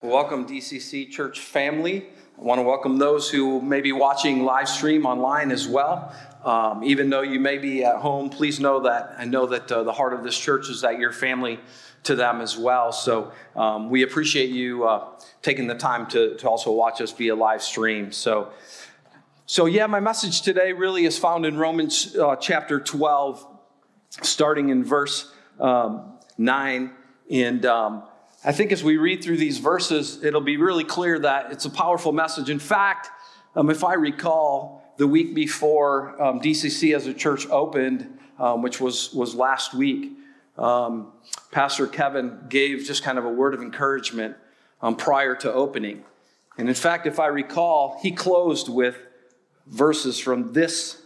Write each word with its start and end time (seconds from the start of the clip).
Welcome, 0.00 0.46
DCC 0.46 1.10
Church 1.10 1.40
family. 1.40 2.06
I 2.38 2.40
want 2.40 2.60
to 2.60 2.62
welcome 2.62 2.98
those 2.98 3.28
who 3.28 3.60
may 3.60 3.80
be 3.80 3.90
watching 3.90 4.44
live 4.44 4.68
stream 4.68 5.04
online 5.04 5.50
as 5.50 5.66
well. 5.66 6.14
Um, 6.44 6.84
even 6.84 7.10
though 7.10 7.22
you 7.22 7.40
may 7.40 7.58
be 7.58 7.84
at 7.84 7.96
home, 7.96 8.30
please 8.30 8.60
know 8.60 8.78
that 8.82 9.16
I 9.18 9.24
know 9.24 9.46
that 9.46 9.72
uh, 9.72 9.82
the 9.82 9.92
heart 9.92 10.12
of 10.12 10.22
this 10.22 10.38
church 10.38 10.68
is 10.68 10.82
that 10.82 11.00
your 11.00 11.10
family 11.10 11.58
to 12.04 12.14
them 12.14 12.40
as 12.40 12.56
well. 12.56 12.92
So 12.92 13.32
um, 13.56 13.90
we 13.90 14.04
appreciate 14.04 14.50
you 14.50 14.86
uh, 14.86 15.08
taking 15.42 15.66
the 15.66 15.74
time 15.74 16.06
to, 16.10 16.36
to 16.36 16.48
also 16.48 16.70
watch 16.70 17.00
us 17.00 17.10
via 17.10 17.34
live 17.34 17.60
stream. 17.60 18.12
So, 18.12 18.52
so 19.46 19.66
yeah, 19.66 19.88
my 19.88 19.98
message 19.98 20.42
today 20.42 20.72
really 20.72 21.06
is 21.06 21.18
found 21.18 21.44
in 21.44 21.56
Romans 21.56 22.14
uh, 22.14 22.36
chapter 22.36 22.78
12, 22.78 23.44
starting 24.22 24.68
in 24.68 24.84
verse 24.84 25.34
um, 25.58 26.20
9. 26.38 26.92
And 27.32 27.66
um, 27.66 28.04
I 28.48 28.52
think 28.52 28.72
as 28.72 28.82
we 28.82 28.96
read 28.96 29.22
through 29.22 29.36
these 29.36 29.58
verses, 29.58 30.24
it'll 30.24 30.40
be 30.40 30.56
really 30.56 30.82
clear 30.82 31.18
that 31.18 31.52
it's 31.52 31.66
a 31.66 31.70
powerful 31.70 32.12
message. 32.12 32.48
In 32.48 32.58
fact, 32.58 33.10
um, 33.54 33.68
if 33.68 33.84
I 33.84 33.92
recall, 33.92 34.94
the 34.96 35.06
week 35.06 35.34
before 35.34 36.18
um, 36.18 36.40
DCC 36.40 36.96
as 36.96 37.06
a 37.06 37.12
church 37.12 37.46
opened, 37.50 38.18
um, 38.38 38.62
which 38.62 38.80
was, 38.80 39.12
was 39.12 39.34
last 39.34 39.74
week, 39.74 40.12
um, 40.56 41.12
Pastor 41.50 41.86
Kevin 41.86 42.38
gave 42.48 42.86
just 42.86 43.02
kind 43.02 43.18
of 43.18 43.26
a 43.26 43.28
word 43.28 43.52
of 43.52 43.60
encouragement 43.60 44.34
um, 44.80 44.96
prior 44.96 45.34
to 45.34 45.52
opening. 45.52 46.02
And 46.56 46.70
in 46.70 46.74
fact, 46.74 47.06
if 47.06 47.20
I 47.20 47.26
recall, 47.26 47.98
he 48.00 48.12
closed 48.12 48.70
with 48.70 48.96
verses 49.66 50.18
from 50.18 50.54
this 50.54 51.02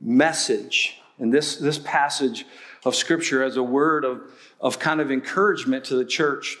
message 0.00 1.00
and 1.20 1.32
this, 1.32 1.54
this 1.54 1.78
passage 1.78 2.46
of 2.84 2.96
Scripture 2.96 3.44
as 3.44 3.56
a 3.56 3.62
word 3.62 4.04
of, 4.04 4.22
of 4.60 4.80
kind 4.80 5.00
of 5.00 5.12
encouragement 5.12 5.84
to 5.84 5.94
the 5.94 6.04
church 6.04 6.58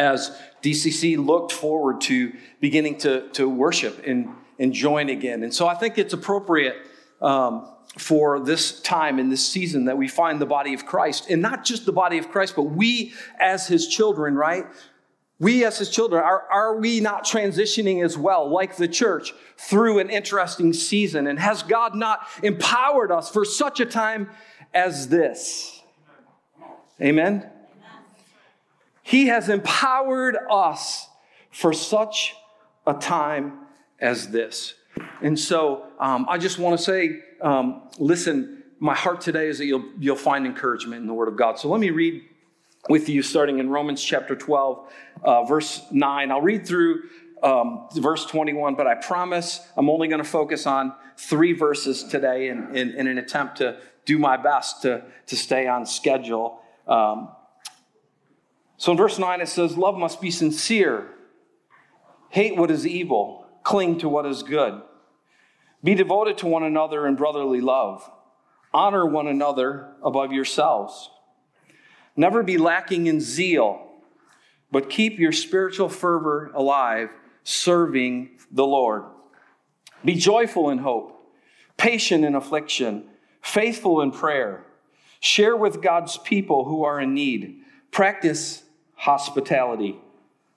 as 0.00 0.34
DCC 0.62 1.22
looked 1.24 1.52
forward 1.52 2.00
to 2.00 2.32
beginning 2.58 2.96
to, 2.98 3.28
to 3.32 3.48
worship 3.48 4.02
and, 4.06 4.30
and 4.58 4.72
join 4.72 5.10
again. 5.10 5.42
And 5.42 5.52
so 5.52 5.68
I 5.68 5.74
think 5.74 5.98
it's 5.98 6.14
appropriate 6.14 6.76
um, 7.20 7.68
for 7.98 8.40
this 8.40 8.80
time 8.80 9.18
in 9.18 9.28
this 9.28 9.46
season 9.46 9.84
that 9.84 9.98
we 9.98 10.08
find 10.08 10.40
the 10.40 10.46
body 10.46 10.72
of 10.72 10.86
Christ, 10.86 11.28
and 11.28 11.42
not 11.42 11.64
just 11.64 11.84
the 11.84 11.92
body 11.92 12.16
of 12.16 12.30
Christ, 12.30 12.56
but 12.56 12.62
we 12.62 13.12
as 13.38 13.68
his 13.68 13.86
children, 13.88 14.36
right? 14.36 14.64
We 15.38 15.66
as 15.66 15.78
his 15.78 15.90
children, 15.90 16.22
are, 16.22 16.46
are 16.50 16.76
we 16.78 17.00
not 17.00 17.24
transitioning 17.24 18.02
as 18.02 18.16
well, 18.16 18.50
like 18.50 18.76
the 18.76 18.88
church, 18.88 19.34
through 19.58 19.98
an 19.98 20.08
interesting 20.08 20.72
season? 20.72 21.26
And 21.26 21.38
has 21.38 21.62
God 21.62 21.94
not 21.94 22.26
empowered 22.42 23.12
us 23.12 23.30
for 23.30 23.44
such 23.44 23.80
a 23.80 23.86
time 23.86 24.30
as 24.72 25.08
this? 25.08 25.82
Amen? 27.02 27.50
He 29.10 29.26
has 29.26 29.48
empowered 29.48 30.38
us 30.48 31.08
for 31.50 31.72
such 31.72 32.36
a 32.86 32.94
time 32.94 33.66
as 33.98 34.28
this. 34.28 34.74
And 35.20 35.36
so 35.36 35.88
um, 35.98 36.26
I 36.28 36.38
just 36.38 36.60
want 36.60 36.78
to 36.78 36.84
say, 36.84 37.18
um, 37.40 37.88
listen, 37.98 38.62
my 38.78 38.94
heart 38.94 39.20
today 39.20 39.48
is 39.48 39.58
that 39.58 39.64
you'll, 39.64 39.82
you'll 39.98 40.14
find 40.14 40.46
encouragement 40.46 41.00
in 41.00 41.08
the 41.08 41.12
Word 41.12 41.26
of 41.26 41.36
God. 41.36 41.58
So 41.58 41.68
let 41.68 41.80
me 41.80 41.90
read 41.90 42.22
with 42.88 43.08
you 43.08 43.20
starting 43.22 43.58
in 43.58 43.68
Romans 43.68 44.00
chapter 44.00 44.36
12, 44.36 44.92
uh, 45.24 45.42
verse 45.42 45.82
9. 45.90 46.30
I'll 46.30 46.40
read 46.40 46.64
through 46.64 47.02
um, 47.42 47.88
verse 47.96 48.24
21, 48.26 48.76
but 48.76 48.86
I 48.86 48.94
promise 48.94 49.58
I'm 49.76 49.90
only 49.90 50.06
going 50.06 50.22
to 50.22 50.28
focus 50.28 50.68
on 50.68 50.94
three 51.16 51.52
verses 51.52 52.04
today 52.04 52.48
in, 52.48 52.76
in, 52.76 52.90
in, 52.90 53.08
an 53.08 53.18
attempt 53.18 53.58
to 53.58 53.80
do 54.04 54.20
my 54.20 54.36
best 54.36 54.82
to, 54.82 55.02
to 55.26 55.36
stay 55.36 55.66
on 55.66 55.84
schedule. 55.84 56.60
Um, 56.86 57.30
so 58.80 58.92
in 58.92 58.96
verse 58.96 59.18
9, 59.18 59.42
it 59.42 59.48
says, 59.48 59.76
Love 59.76 59.98
must 59.98 60.22
be 60.22 60.30
sincere. 60.30 61.10
Hate 62.30 62.56
what 62.56 62.70
is 62.70 62.86
evil. 62.86 63.44
Cling 63.62 63.98
to 63.98 64.08
what 64.08 64.24
is 64.24 64.42
good. 64.42 64.80
Be 65.84 65.94
devoted 65.94 66.38
to 66.38 66.46
one 66.46 66.62
another 66.62 67.06
in 67.06 67.14
brotherly 67.14 67.60
love. 67.60 68.10
Honor 68.72 69.04
one 69.04 69.26
another 69.26 69.92
above 70.02 70.32
yourselves. 70.32 71.10
Never 72.16 72.42
be 72.42 72.56
lacking 72.56 73.06
in 73.06 73.20
zeal, 73.20 73.86
but 74.72 74.88
keep 74.88 75.18
your 75.18 75.32
spiritual 75.32 75.90
fervor 75.90 76.50
alive, 76.54 77.10
serving 77.44 78.30
the 78.50 78.64
Lord. 78.64 79.04
Be 80.06 80.14
joyful 80.14 80.70
in 80.70 80.78
hope, 80.78 81.34
patient 81.76 82.24
in 82.24 82.34
affliction, 82.34 83.10
faithful 83.42 84.00
in 84.00 84.10
prayer. 84.10 84.64
Share 85.20 85.54
with 85.54 85.82
God's 85.82 86.16
people 86.16 86.64
who 86.64 86.82
are 86.82 86.98
in 86.98 87.12
need. 87.12 87.60
Practice 87.90 88.62
hospitality. 89.00 89.96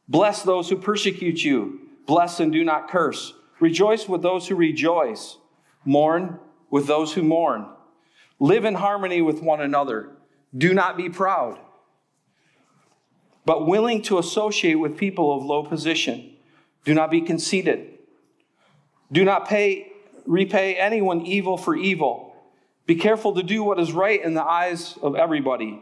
Bless 0.10 0.44
those 0.44 0.70
who 0.70 0.76
persecute 0.76 1.44
you. 1.44 1.80
Bless 2.06 2.42
and 2.42 2.52
do 2.52 2.64
not 2.64 2.90
curse. 2.90 3.34
Rejoice 3.62 4.10
with 4.10 4.22
those 4.22 4.48
who 4.48 4.56
rejoice. 4.56 5.38
Mourn 5.86 6.40
with 6.70 6.86
those 6.86 7.14
who 7.14 7.24
mourn. 7.24 7.66
Live 8.40 8.66
in 8.66 8.76
harmony 8.76 9.22
with 9.22 9.42
one 9.42 9.62
another. 9.62 10.10
Do 10.56 10.74
not 10.74 10.98
be 10.98 11.10
proud, 11.10 11.58
but 13.46 13.66
willing 13.66 14.02
to 14.04 14.18
associate 14.20 14.76
with 14.76 14.98
people 14.98 15.36
of 15.36 15.46
low 15.46 15.64
position. 15.64 16.36
Do 16.84 16.94
not 16.94 17.10
be 17.10 17.22
conceited. 17.22 17.98
Do 19.12 19.24
not 19.24 19.48
pay, 19.48 19.94
repay 20.26 20.76
anyone 20.76 21.26
evil 21.26 21.58
for 21.58 21.76
evil. 21.76 22.36
Be 22.86 22.96
careful 22.96 23.34
to 23.36 23.44
do 23.44 23.64
what 23.64 23.80
is 23.80 23.94
right 23.94 24.22
in 24.22 24.34
the 24.34 24.44
eyes 24.44 24.98
of 25.02 25.16
everybody. 25.16 25.82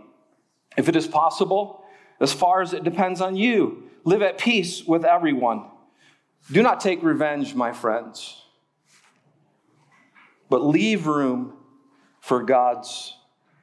If 0.77 0.87
it 0.87 0.95
is 0.95 1.07
possible, 1.07 1.80
as 2.21 2.31
far 2.31 2.61
as 2.61 2.71
it 2.71 2.83
depends 2.83 3.19
on 3.19 3.35
you. 3.35 3.89
Live 4.05 4.21
at 4.21 4.37
peace 4.37 4.85
with 4.85 5.03
everyone. 5.03 5.65
Do 6.51 6.63
not 6.63 6.79
take 6.79 7.03
revenge, 7.03 7.53
my 7.53 7.71
friends, 7.71 8.41
but 10.49 10.63
leave 10.63 11.07
room 11.07 11.53
for 12.19 12.43
God's 12.43 13.15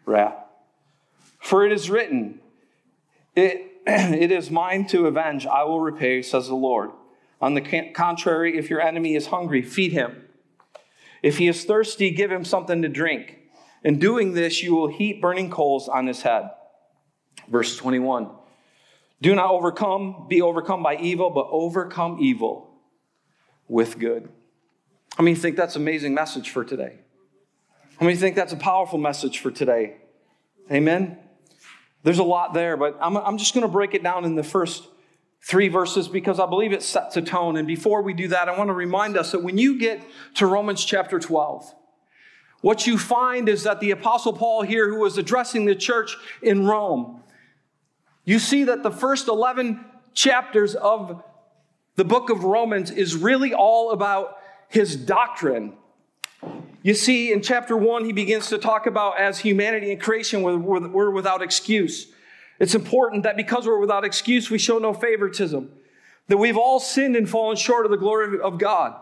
wrath. 0.04 0.36
For 1.40 1.64
it 1.64 1.72
is 1.72 1.88
written, 1.88 2.40
it, 3.34 3.72
it 3.86 4.30
is 4.30 4.50
mine 4.50 4.86
to 4.88 5.06
avenge, 5.06 5.46
I 5.46 5.64
will 5.64 5.80
repay, 5.80 6.22
says 6.22 6.48
the 6.48 6.54
Lord. 6.54 6.90
On 7.40 7.54
the 7.54 7.92
contrary, 7.94 8.58
if 8.58 8.68
your 8.68 8.80
enemy 8.80 9.14
is 9.14 9.28
hungry, 9.28 9.62
feed 9.62 9.92
him. 9.92 10.24
If 11.22 11.38
he 11.38 11.46
is 11.48 11.64
thirsty, 11.64 12.10
give 12.10 12.32
him 12.32 12.44
something 12.44 12.82
to 12.82 12.88
drink. 12.88 13.38
In 13.84 13.98
doing 13.98 14.34
this, 14.34 14.62
you 14.62 14.74
will 14.74 14.88
heap 14.88 15.20
burning 15.20 15.50
coals 15.50 15.88
on 15.88 16.06
his 16.06 16.22
head. 16.22 16.50
Verse 17.48 17.76
21. 17.76 18.28
Do 19.20 19.34
not 19.34 19.50
overcome, 19.50 20.26
be 20.28 20.42
overcome 20.42 20.82
by 20.82 20.96
evil, 20.96 21.30
but 21.30 21.48
overcome 21.50 22.18
evil 22.20 22.70
with 23.66 23.98
good. 23.98 24.28
How 25.16 25.24
many 25.24 25.34
think 25.34 25.56
that's 25.56 25.74
an 25.74 25.82
amazing 25.82 26.14
message 26.14 26.50
for 26.50 26.64
today? 26.64 27.00
How 27.98 28.06
many 28.06 28.16
think 28.16 28.36
that's 28.36 28.52
a 28.52 28.56
powerful 28.56 28.98
message 28.98 29.40
for 29.40 29.50
today? 29.50 29.96
Amen? 30.70 31.18
There's 32.04 32.20
a 32.20 32.24
lot 32.24 32.54
there, 32.54 32.76
but 32.76 32.96
I'm, 33.00 33.16
I'm 33.16 33.38
just 33.38 33.54
going 33.54 33.62
to 33.62 33.72
break 33.72 33.94
it 33.94 34.04
down 34.04 34.24
in 34.24 34.36
the 34.36 34.44
first 34.44 34.86
three 35.42 35.68
verses 35.68 36.06
because 36.06 36.38
I 36.38 36.46
believe 36.46 36.72
it 36.72 36.82
sets 36.82 37.16
a 37.16 37.22
tone. 37.22 37.56
And 37.56 37.66
before 37.66 38.02
we 38.02 38.14
do 38.14 38.28
that, 38.28 38.48
I 38.48 38.56
want 38.56 38.68
to 38.68 38.74
remind 38.74 39.16
us 39.16 39.32
that 39.32 39.42
when 39.42 39.58
you 39.58 39.78
get 39.78 40.00
to 40.34 40.46
Romans 40.46 40.84
chapter 40.84 41.18
12, 41.18 41.74
what 42.60 42.86
you 42.86 42.98
find 42.98 43.48
is 43.48 43.64
that 43.64 43.80
the 43.80 43.90
Apostle 43.92 44.32
Paul 44.32 44.62
here, 44.62 44.88
who 44.88 45.00
was 45.00 45.18
addressing 45.18 45.64
the 45.64 45.74
church 45.74 46.16
in 46.42 46.66
Rome, 46.66 47.22
you 48.28 48.38
see 48.38 48.64
that 48.64 48.82
the 48.82 48.90
first 48.90 49.26
11 49.26 49.82
chapters 50.12 50.74
of 50.74 51.22
the 51.96 52.04
book 52.04 52.28
of 52.28 52.44
Romans 52.44 52.90
is 52.90 53.16
really 53.16 53.54
all 53.54 53.90
about 53.90 54.36
his 54.68 54.96
doctrine. 54.96 55.72
You 56.82 56.92
see, 56.92 57.32
in 57.32 57.40
chapter 57.40 57.74
one, 57.74 58.04
he 58.04 58.12
begins 58.12 58.50
to 58.50 58.58
talk 58.58 58.86
about 58.86 59.18
as 59.18 59.38
humanity 59.38 59.92
and 59.92 59.98
creation, 59.98 60.42
we're, 60.42 60.58
we're 60.58 61.10
without 61.10 61.40
excuse. 61.40 62.08
It's 62.58 62.74
important 62.74 63.22
that 63.22 63.34
because 63.34 63.66
we're 63.66 63.80
without 63.80 64.04
excuse, 64.04 64.50
we 64.50 64.58
show 64.58 64.76
no 64.76 64.92
favoritism. 64.92 65.70
That 66.26 66.36
we've 66.36 66.58
all 66.58 66.80
sinned 66.80 67.16
and 67.16 67.26
fallen 67.26 67.56
short 67.56 67.86
of 67.86 67.90
the 67.90 67.96
glory 67.96 68.38
of 68.40 68.58
God. 68.58 68.94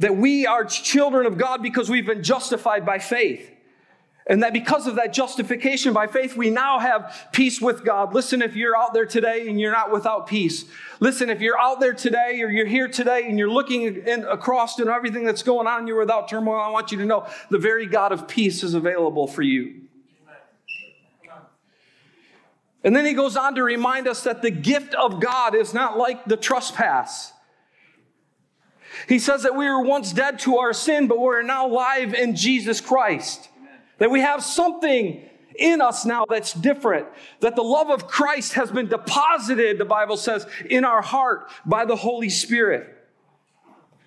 That 0.00 0.16
we 0.16 0.46
are 0.46 0.64
children 0.64 1.26
of 1.26 1.38
God 1.38 1.62
because 1.62 1.88
we've 1.88 2.06
been 2.06 2.24
justified 2.24 2.84
by 2.84 2.98
faith. 2.98 3.53
And 4.26 4.42
that 4.42 4.54
because 4.54 4.86
of 4.86 4.94
that 4.96 5.12
justification 5.12 5.92
by 5.92 6.06
faith, 6.06 6.34
we 6.34 6.48
now 6.48 6.78
have 6.78 7.28
peace 7.32 7.60
with 7.60 7.84
God. 7.84 8.14
Listen, 8.14 8.40
if 8.40 8.56
you're 8.56 8.74
out 8.74 8.94
there 8.94 9.04
today 9.04 9.48
and 9.48 9.60
you're 9.60 9.72
not 9.72 9.92
without 9.92 10.26
peace, 10.26 10.64
listen, 10.98 11.28
if 11.28 11.42
you're 11.42 11.58
out 11.58 11.78
there 11.78 11.92
today 11.92 12.40
or 12.40 12.48
you're 12.48 12.64
here 12.64 12.88
today 12.88 13.28
and 13.28 13.38
you're 13.38 13.50
looking 13.50 13.82
in, 13.82 14.24
across 14.24 14.78
and 14.78 14.88
everything 14.88 15.24
that's 15.24 15.42
going 15.42 15.66
on 15.66 15.86
you're 15.86 15.98
without 15.98 16.28
turmoil, 16.28 16.58
I 16.58 16.70
want 16.70 16.90
you 16.90 16.98
to 16.98 17.04
know 17.04 17.26
the 17.50 17.58
very 17.58 17.84
God 17.84 18.12
of 18.12 18.26
peace 18.26 18.62
is 18.62 18.72
available 18.72 19.26
for 19.26 19.42
you. 19.42 19.82
And 22.82 22.94
then 22.94 23.04
he 23.04 23.12
goes 23.14 23.36
on 23.36 23.54
to 23.56 23.62
remind 23.62 24.08
us 24.08 24.22
that 24.24 24.40
the 24.40 24.50
gift 24.50 24.94
of 24.94 25.20
God 25.20 25.54
is 25.54 25.74
not 25.74 25.98
like 25.98 26.24
the 26.24 26.36
trespass. 26.36 27.32
He 29.08 29.18
says 29.18 29.42
that 29.42 29.56
we 29.56 29.66
were 29.66 29.82
once 29.82 30.12
dead 30.12 30.38
to 30.40 30.58
our 30.58 30.72
sin, 30.72 31.08
but 31.08 31.18
we're 31.18 31.42
now 31.42 31.66
alive 31.66 32.14
in 32.14 32.36
Jesus 32.36 32.80
Christ. 32.80 33.48
That 33.98 34.10
we 34.10 34.20
have 34.20 34.42
something 34.42 35.28
in 35.56 35.80
us 35.80 36.04
now 36.04 36.26
that's 36.28 36.52
different. 36.52 37.06
That 37.40 37.56
the 37.56 37.62
love 37.62 37.90
of 37.90 38.08
Christ 38.08 38.54
has 38.54 38.70
been 38.70 38.88
deposited, 38.88 39.78
the 39.78 39.84
Bible 39.84 40.16
says, 40.16 40.46
in 40.68 40.84
our 40.84 41.02
heart 41.02 41.50
by 41.64 41.84
the 41.84 41.96
Holy 41.96 42.30
Spirit. 42.30 42.90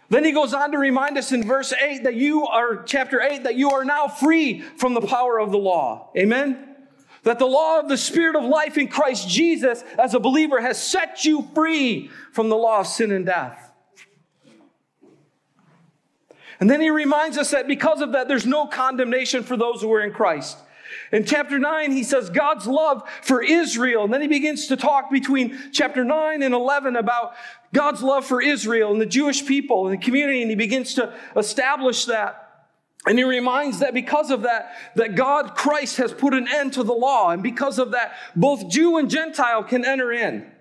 Then 0.10 0.24
he 0.24 0.32
goes 0.32 0.54
on 0.54 0.72
to 0.72 0.78
remind 0.78 1.18
us 1.18 1.32
in 1.32 1.46
verse 1.46 1.74
8 1.74 2.04
that 2.04 2.16
you 2.16 2.48
are, 2.48 2.84
chapter 2.84 3.22
8, 3.22 3.44
that 3.44 3.56
you 3.56 3.72
are 3.72 3.84
now 3.84 4.08
free 4.08 4.62
from 4.62 4.94
the 4.94 5.02
power 5.02 5.40
of 5.40 5.52
the 5.52 5.58
law. 5.58 6.12
Amen? 6.18 6.76
That 7.24 7.40
the 7.40 7.46
law 7.46 7.80
of 7.80 7.90
the 7.90 7.98
Spirit 7.98 8.38
of 8.38 8.46
life 8.46 8.78
in 8.78 8.88
Christ 8.88 9.28
Jesus 9.28 9.84
as 10.00 10.14
a 10.14 10.20
believer 10.20 10.62
has 10.62 10.82
set 10.82 11.26
you 11.26 11.50
free 11.54 12.10
from 12.32 12.48
the 12.48 12.56
law 12.56 12.82
of 12.82 12.88
sin 12.88 13.12
and 13.12 13.26
death. 13.26 13.67
And 16.60 16.70
then 16.70 16.82
he 16.82 16.90
reminds 16.90 17.38
us 17.38 17.52
that 17.52 17.68
because 17.68 18.02
of 18.02 18.14
that, 18.14 18.28
there's 18.28 18.46
no 18.46 18.68
condemnation 18.68 19.44
for 19.44 19.56
those 19.58 19.82
who 19.82 19.92
are 19.94 20.02
in 20.02 20.12
Christ. 20.12 20.58
In 21.12 21.24
chapter 21.24 21.60
9, 21.60 21.92
he 21.92 22.04
says 22.04 22.30
God's 22.30 22.68
love 22.68 23.08
for 23.22 23.42
Israel. 23.42 24.04
And 24.04 24.14
then 24.14 24.22
he 24.22 24.28
begins 24.28 24.68
to 24.68 24.78
talk 24.78 25.12
between 25.12 25.58
chapter 25.72 26.04
9 26.04 26.42
and 26.42 26.54
11 26.54 26.96
about 26.96 27.34
God's 27.74 28.02
love 28.02 28.26
for 28.26 28.42
Israel 28.42 28.92
and 28.92 29.00
the 29.00 29.06
Jewish 29.06 29.46
people 29.46 29.88
and 29.88 29.98
the 29.98 30.04
community. 30.04 30.42
And 30.42 30.50
he 30.50 30.56
begins 30.56 30.96
to 30.96 31.14
establish 31.36 32.06
that. 32.06 32.44
And 33.06 33.18
he 33.18 33.24
reminds 33.24 33.80
that 33.80 33.94
because 33.94 34.32
of 34.32 34.42
that, 34.42 34.74
that 34.96 35.16
God, 35.16 35.56
Christ, 35.56 35.98
has 35.98 36.12
put 36.12 36.34
an 36.34 36.48
end 36.48 36.74
to 36.74 36.84
the 36.84 36.94
law. 36.94 37.30
And 37.30 37.42
because 37.42 37.80
of 37.80 37.92
that, 37.92 38.14
both 38.36 38.70
Jew 38.70 38.98
and 38.98 39.10
Gentile 39.10 39.64
can 39.64 39.86
enter 39.86 40.12
in. 40.12 40.52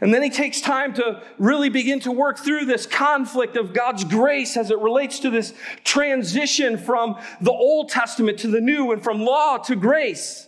And 0.00 0.14
then 0.14 0.22
he 0.22 0.30
takes 0.30 0.60
time 0.60 0.94
to 0.94 1.22
really 1.38 1.68
begin 1.68 2.00
to 2.00 2.12
work 2.12 2.38
through 2.38 2.66
this 2.66 2.86
conflict 2.86 3.56
of 3.56 3.72
God's 3.72 4.04
grace 4.04 4.56
as 4.56 4.70
it 4.70 4.78
relates 4.78 5.18
to 5.20 5.30
this 5.30 5.52
transition 5.84 6.78
from 6.78 7.16
the 7.40 7.50
Old 7.50 7.88
Testament 7.88 8.38
to 8.40 8.48
the 8.48 8.60
New 8.60 8.92
and 8.92 9.02
from 9.02 9.20
law 9.20 9.58
to 9.58 9.74
grace. 9.74 10.47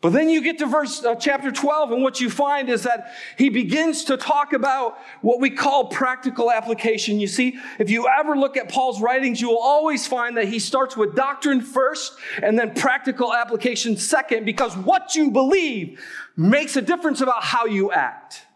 But 0.00 0.14
then 0.14 0.30
you 0.30 0.40
get 0.42 0.58
to 0.58 0.66
verse 0.66 1.04
uh, 1.04 1.14
chapter 1.14 1.52
12 1.52 1.92
and 1.92 2.02
what 2.02 2.20
you 2.20 2.30
find 2.30 2.70
is 2.70 2.84
that 2.84 3.12
he 3.36 3.50
begins 3.50 4.04
to 4.04 4.16
talk 4.16 4.54
about 4.54 4.98
what 5.20 5.40
we 5.40 5.50
call 5.50 5.88
practical 5.88 6.50
application. 6.50 7.20
You 7.20 7.26
see, 7.26 7.58
if 7.78 7.90
you 7.90 8.08
ever 8.08 8.34
look 8.34 8.56
at 8.56 8.70
Paul's 8.70 9.02
writings, 9.02 9.42
you 9.42 9.50
will 9.50 9.60
always 9.60 10.06
find 10.06 10.38
that 10.38 10.48
he 10.48 10.58
starts 10.58 10.96
with 10.96 11.14
doctrine 11.14 11.60
first 11.60 12.14
and 12.42 12.58
then 12.58 12.74
practical 12.74 13.34
application 13.34 13.98
second 13.98 14.46
because 14.46 14.74
what 14.74 15.14
you 15.14 15.30
believe 15.30 16.02
makes 16.34 16.76
a 16.76 16.82
difference 16.82 17.20
about 17.20 17.44
how 17.44 17.66
you 17.66 17.92
act. 17.92 18.46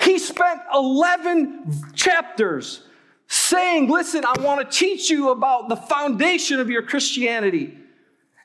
He 0.00 0.18
spent 0.18 0.60
11 0.72 1.92
chapters 1.94 2.82
saying, 3.34 3.90
Listen, 3.90 4.24
I 4.24 4.34
want 4.40 4.70
to 4.70 4.78
teach 4.78 5.10
you 5.10 5.30
about 5.30 5.68
the 5.68 5.76
foundation 5.76 6.60
of 6.60 6.70
your 6.70 6.82
Christianity. 6.82 7.76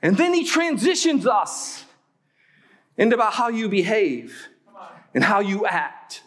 And 0.01 0.17
then 0.17 0.33
he 0.33 0.45
transitions 0.45 1.27
us 1.27 1.83
into 2.97 3.15
about 3.15 3.33
how 3.33 3.49
you 3.49 3.69
behave 3.69 4.47
and 5.13 5.23
how 5.23 5.41
you 5.41 5.65
act. 5.65 6.23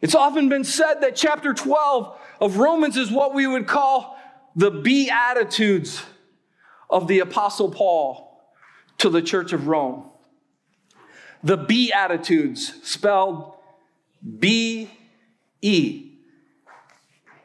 It's 0.00 0.14
often 0.14 0.48
been 0.48 0.64
said 0.64 1.02
that 1.02 1.14
chapter 1.14 1.52
12 1.52 2.18
of 2.40 2.56
Romans 2.56 2.96
is 2.96 3.10
what 3.10 3.34
we 3.34 3.46
would 3.46 3.66
call 3.66 4.18
the 4.56 4.70
Beatitudes 4.70 6.02
of 6.88 7.06
the 7.06 7.20
Apostle 7.20 7.70
Paul 7.70 8.42
to 8.98 9.10
the 9.10 9.22
church 9.22 9.52
of 9.52 9.68
Rome. 9.68 10.10
The 11.44 11.56
Beatitudes, 11.56 12.74
spelled 12.82 13.54
B 14.38 14.90
E. 15.62 16.10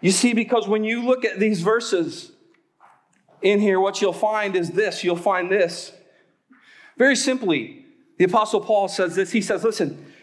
You 0.01 0.11
see, 0.11 0.33
because 0.33 0.67
when 0.67 0.83
you 0.83 1.03
look 1.03 1.25
at 1.25 1.39
these 1.39 1.61
verses 1.61 2.31
in 3.41 3.59
here, 3.59 3.79
what 3.79 4.01
you'll 4.01 4.13
find 4.13 4.55
is 4.55 4.71
this 4.71 5.03
you'll 5.03 5.15
find 5.15 5.49
this. 5.49 5.91
Very 6.97 7.15
simply, 7.15 7.85
the 8.17 8.25
Apostle 8.25 8.61
Paul 8.61 8.87
says 8.87 9.15
this. 9.15 9.31
He 9.31 9.41
says, 9.41 9.63
Listen, 9.63 10.13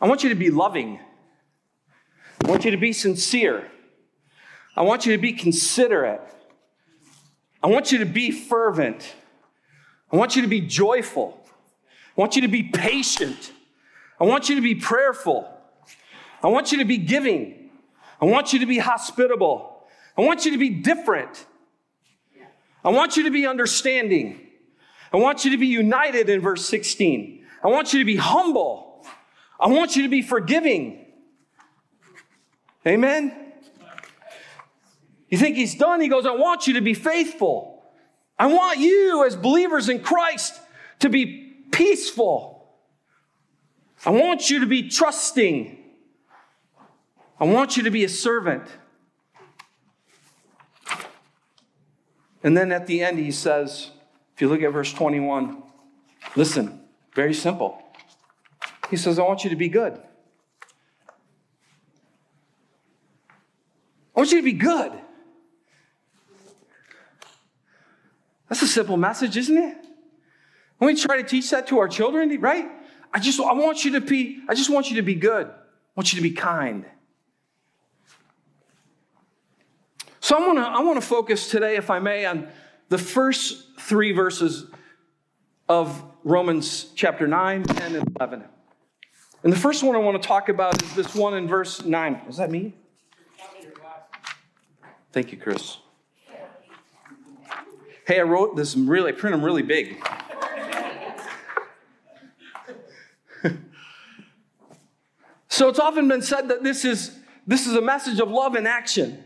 I 0.00 0.08
want 0.08 0.22
you 0.22 0.30
to 0.30 0.34
be 0.34 0.50
loving, 0.50 0.98
I 2.44 2.48
want 2.48 2.64
you 2.64 2.70
to 2.70 2.76
be 2.76 2.92
sincere, 2.92 3.70
I 4.76 4.82
want 4.82 5.06
you 5.06 5.12
to 5.12 5.20
be 5.20 5.32
considerate, 5.32 6.22
I 7.62 7.66
want 7.66 7.92
you 7.92 7.98
to 7.98 8.06
be 8.06 8.30
fervent, 8.30 9.14
I 10.10 10.16
want 10.16 10.34
you 10.34 10.42
to 10.42 10.48
be 10.48 10.62
joyful, 10.62 11.38
I 12.16 12.20
want 12.20 12.36
you 12.36 12.42
to 12.42 12.48
be 12.48 12.62
patient, 12.62 13.52
I 14.18 14.24
want 14.24 14.48
you 14.48 14.54
to 14.54 14.62
be 14.62 14.74
prayerful. 14.74 15.56
I 16.42 16.48
want 16.48 16.72
you 16.72 16.78
to 16.78 16.84
be 16.84 16.98
giving. 16.98 17.70
I 18.20 18.24
want 18.24 18.52
you 18.52 18.60
to 18.60 18.66
be 18.66 18.78
hospitable. 18.78 19.86
I 20.16 20.22
want 20.22 20.44
you 20.44 20.52
to 20.52 20.58
be 20.58 20.70
different. 20.70 21.46
I 22.84 22.90
want 22.90 23.16
you 23.16 23.24
to 23.24 23.30
be 23.30 23.46
understanding. 23.46 24.40
I 25.12 25.16
want 25.16 25.44
you 25.44 25.50
to 25.52 25.58
be 25.58 25.66
united 25.66 26.28
in 26.28 26.40
verse 26.40 26.64
16. 26.66 27.44
I 27.62 27.68
want 27.68 27.92
you 27.92 27.98
to 27.98 28.04
be 28.04 28.16
humble. 28.16 29.06
I 29.58 29.68
want 29.68 29.96
you 29.96 30.04
to 30.04 30.08
be 30.08 30.22
forgiving. 30.22 31.06
Amen? 32.86 33.52
You 35.28 35.38
think 35.38 35.56
he's 35.56 35.74
done? 35.74 36.00
He 36.00 36.08
goes, 36.08 36.26
I 36.26 36.32
want 36.32 36.66
you 36.66 36.74
to 36.74 36.80
be 36.80 36.94
faithful. 36.94 37.84
I 38.38 38.46
want 38.46 38.78
you, 38.78 39.24
as 39.26 39.36
believers 39.36 39.88
in 39.88 40.00
Christ, 40.00 40.58
to 41.00 41.10
be 41.10 41.54
peaceful. 41.70 42.74
I 44.04 44.10
want 44.10 44.48
you 44.48 44.60
to 44.60 44.66
be 44.66 44.88
trusting. 44.88 45.79
I 47.40 47.44
want 47.44 47.76
you 47.78 47.82
to 47.84 47.90
be 47.90 48.04
a 48.04 48.08
servant. 48.08 48.68
And 52.42 52.56
then 52.56 52.70
at 52.70 52.86
the 52.86 53.02
end, 53.02 53.18
he 53.18 53.30
says, 53.30 53.90
if 54.34 54.42
you 54.42 54.48
look 54.48 54.62
at 54.62 54.72
verse 54.72 54.92
21, 54.92 55.62
listen, 56.36 56.82
very 57.14 57.32
simple. 57.32 57.82
He 58.90 58.96
says, 58.96 59.18
I 59.18 59.22
want 59.22 59.44
you 59.44 59.50
to 59.50 59.56
be 59.56 59.68
good. 59.68 59.98
I 64.14 64.20
want 64.20 64.32
you 64.32 64.38
to 64.38 64.44
be 64.44 64.52
good. 64.52 64.92
That's 68.48 68.62
a 68.62 68.66
simple 68.66 68.96
message, 68.96 69.36
isn't 69.36 69.56
it? 69.56 69.76
When 70.78 70.92
we 70.92 71.00
try 71.00 71.16
to 71.18 71.22
teach 71.22 71.48
that 71.50 71.68
to 71.68 71.78
our 71.78 71.88
children, 71.88 72.38
right? 72.40 72.68
I 73.14 73.18
just 73.18 73.40
I 73.40 73.52
want 73.52 73.84
you 73.84 73.92
to 73.92 74.00
be, 74.00 74.40
I 74.48 74.54
just 74.54 74.70
want 74.70 74.90
you 74.90 74.96
to 74.96 75.02
be 75.02 75.14
good. 75.14 75.46
I 75.46 75.52
want 75.94 76.12
you 76.12 76.16
to 76.16 76.22
be 76.22 76.32
kind. 76.32 76.84
So 80.30 80.36
I 80.36 80.46
want 80.46 80.58
to 80.58 80.62
I 80.62 80.80
want 80.82 80.94
to 80.94 81.04
focus 81.04 81.50
today, 81.50 81.74
if 81.74 81.90
I 81.90 81.98
may, 81.98 82.24
on 82.24 82.46
the 82.88 82.98
first 82.98 83.80
three 83.80 84.12
verses 84.12 84.66
of 85.68 86.04
Romans 86.22 86.92
chapter 86.94 87.26
9, 87.26 87.64
10, 87.64 87.96
and 87.96 88.16
11. 88.16 88.44
And 89.42 89.52
the 89.52 89.56
first 89.56 89.82
one 89.82 89.96
I 89.96 89.98
want 89.98 90.22
to 90.22 90.28
talk 90.28 90.48
about 90.48 90.80
is 90.84 90.94
this 90.94 91.16
one 91.16 91.34
in 91.34 91.48
verse 91.48 91.84
9. 91.84 92.20
Is 92.28 92.36
that 92.36 92.48
me? 92.48 92.76
Thank 95.10 95.32
you, 95.32 95.38
Chris. 95.38 95.78
Hey, 98.06 98.20
I 98.20 98.22
wrote 98.22 98.54
this 98.54 98.76
really, 98.76 99.10
I 99.10 99.12
print 99.16 99.34
them 99.34 99.44
really 99.44 99.62
big. 99.62 100.00
so 105.48 105.68
it's 105.68 105.80
often 105.80 106.06
been 106.06 106.22
said 106.22 106.46
that 106.50 106.62
this 106.62 106.84
is, 106.84 107.18
this 107.48 107.66
is 107.66 107.74
a 107.74 107.82
message 107.82 108.20
of 108.20 108.30
love 108.30 108.54
in 108.54 108.68
action. 108.68 109.24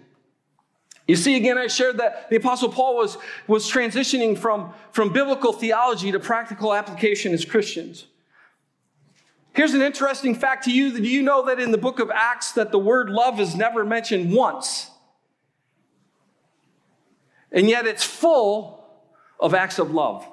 You 1.07 1.17
see, 1.17 1.37
again, 1.37 1.59
I 1.59 1.67
shared 1.67 1.99
that 1.99 2.31
the 2.31 2.37
Apostle 2.37 2.71
Paul 2.71 2.97
was, 2.97 3.19
was 3.47 3.71
transitioning 3.71 4.39
from, 4.39 4.73
from 4.91 5.13
biblical 5.13 5.53
theology 5.53 6.11
to 6.13 6.19
practical 6.19 6.73
application 6.73 7.35
as 7.35 7.45
Christians. 7.45 8.07
Here's 9.53 9.75
an 9.75 9.83
interesting 9.83 10.35
fact 10.35 10.65
to 10.65 10.73
you. 10.73 10.97
Do 10.97 11.03
you 11.03 11.23
know 11.23 11.47
that 11.47 11.61
in 11.61 11.71
the 11.71 11.79
book 11.79 12.01
of 12.01 12.11
Acts 12.11 12.53
that 12.53 12.73
the 12.73 12.79
word 12.79 13.11
love 13.11 13.39
is 13.39 13.55
never 13.55 13.85
mentioned 13.85 14.33
once? 14.33 14.91
And 17.53 17.69
yet 17.69 17.87
it's 17.87 18.03
full 18.03 18.85
of 19.39 19.55
acts 19.55 19.79
of 19.79 19.93
love. 19.93 20.27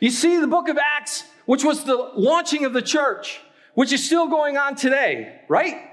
You 0.00 0.10
see, 0.10 0.38
the 0.38 0.46
book 0.46 0.68
of 0.68 0.78
Acts, 0.78 1.24
which 1.44 1.62
was 1.62 1.84
the 1.84 1.96
launching 2.14 2.64
of 2.64 2.72
the 2.72 2.80
church, 2.80 3.40
which 3.74 3.92
is 3.92 4.02
still 4.02 4.28
going 4.28 4.56
on 4.56 4.74
today, 4.74 5.42
right? 5.48 5.89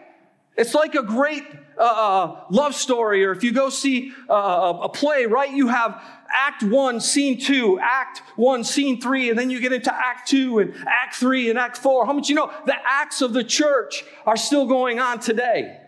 It's 0.57 0.73
like 0.73 0.95
a 0.95 1.03
great 1.03 1.43
uh, 1.77 1.83
uh, 1.83 2.41
love 2.49 2.73
story, 2.73 3.23
or 3.23 3.31
if 3.31 3.43
you 3.43 3.51
go 3.51 3.69
see 3.69 4.11
uh, 4.27 4.79
a 4.81 4.89
play, 4.89 5.27
right? 5.27 5.51
You 5.51 5.67
have 5.67 6.01
act 6.29 6.63
one, 6.63 6.99
scene 6.99 7.39
two, 7.39 7.79
act 7.79 8.23
one, 8.35 8.63
scene 8.63 8.99
three, 8.99 9.29
and 9.29 9.37
then 9.37 9.51
you 9.51 9.59
get 9.59 9.71
into 9.71 9.93
act 9.93 10.27
two 10.27 10.57
and 10.57 10.73
act 10.87 11.15
three 11.15 11.51
and 11.51 11.59
act 11.59 11.77
four. 11.77 12.07
How 12.07 12.13
much 12.13 12.27
you 12.27 12.35
know 12.35 12.51
the 12.65 12.75
acts 12.83 13.21
of 13.21 13.33
the 13.33 13.43
church 13.43 14.03
are 14.25 14.35
still 14.35 14.65
going 14.65 14.99
on 14.99 15.19
today? 15.19 15.79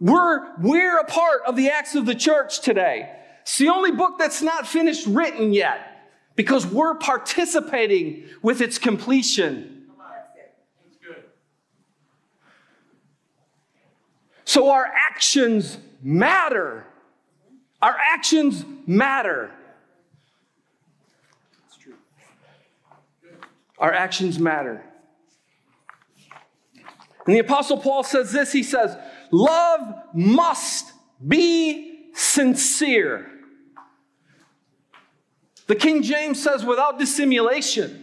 We're, 0.00 0.56
we're 0.58 0.98
a 1.00 1.04
part 1.04 1.42
of 1.46 1.56
the 1.56 1.70
acts 1.70 1.94
of 1.94 2.06
the 2.06 2.14
church 2.14 2.60
today. 2.60 3.10
It's 3.42 3.58
the 3.58 3.68
only 3.68 3.90
book 3.90 4.18
that's 4.18 4.42
not 4.42 4.66
finished 4.66 5.06
written 5.06 5.52
yet 5.52 5.80
because 6.36 6.64
we're 6.66 6.94
participating 6.94 8.24
with 8.40 8.60
its 8.60 8.78
completion. 8.78 9.77
So 14.48 14.70
our 14.70 14.86
actions 14.86 15.76
matter. 16.02 16.86
Our 17.82 17.94
actions 18.14 18.64
matter. 18.86 19.50
Our 23.78 23.92
actions 23.92 24.38
matter. 24.38 24.82
And 27.26 27.36
the 27.36 27.40
Apostle 27.40 27.76
Paul 27.76 28.02
says 28.04 28.32
this 28.32 28.50
he 28.50 28.62
says, 28.62 28.96
Love 29.30 29.82
must 30.14 30.94
be 31.26 32.08
sincere. 32.14 33.30
The 35.66 35.76
King 35.76 36.02
James 36.02 36.42
says, 36.42 36.64
without 36.64 36.98
dissimulation. 36.98 38.02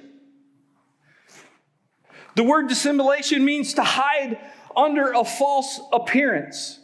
The 2.36 2.44
word 2.44 2.68
dissimulation 2.68 3.44
means 3.44 3.74
to 3.74 3.84
hide 3.84 4.38
under 4.76 5.12
a 5.12 5.24
false 5.24 5.80
appearance. 5.92 6.80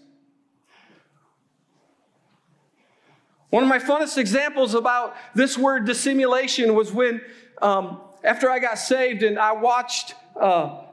One 3.52 3.64
of 3.64 3.70
my 3.70 3.80
funnest 3.80 4.18
examples 4.18 4.74
about 4.74 5.16
this 5.36 5.58
word 5.58 5.86
dissimulation 5.86 6.74
was 6.74 6.92
when, 6.94 7.22
um, 7.62 8.00
after 8.24 8.50
I 8.50 8.60
got 8.60 8.80
saved 8.80 9.24
and 9.24 9.38
I 9.38 9.52
watched 9.52 10.16
uh, 10.40 10.84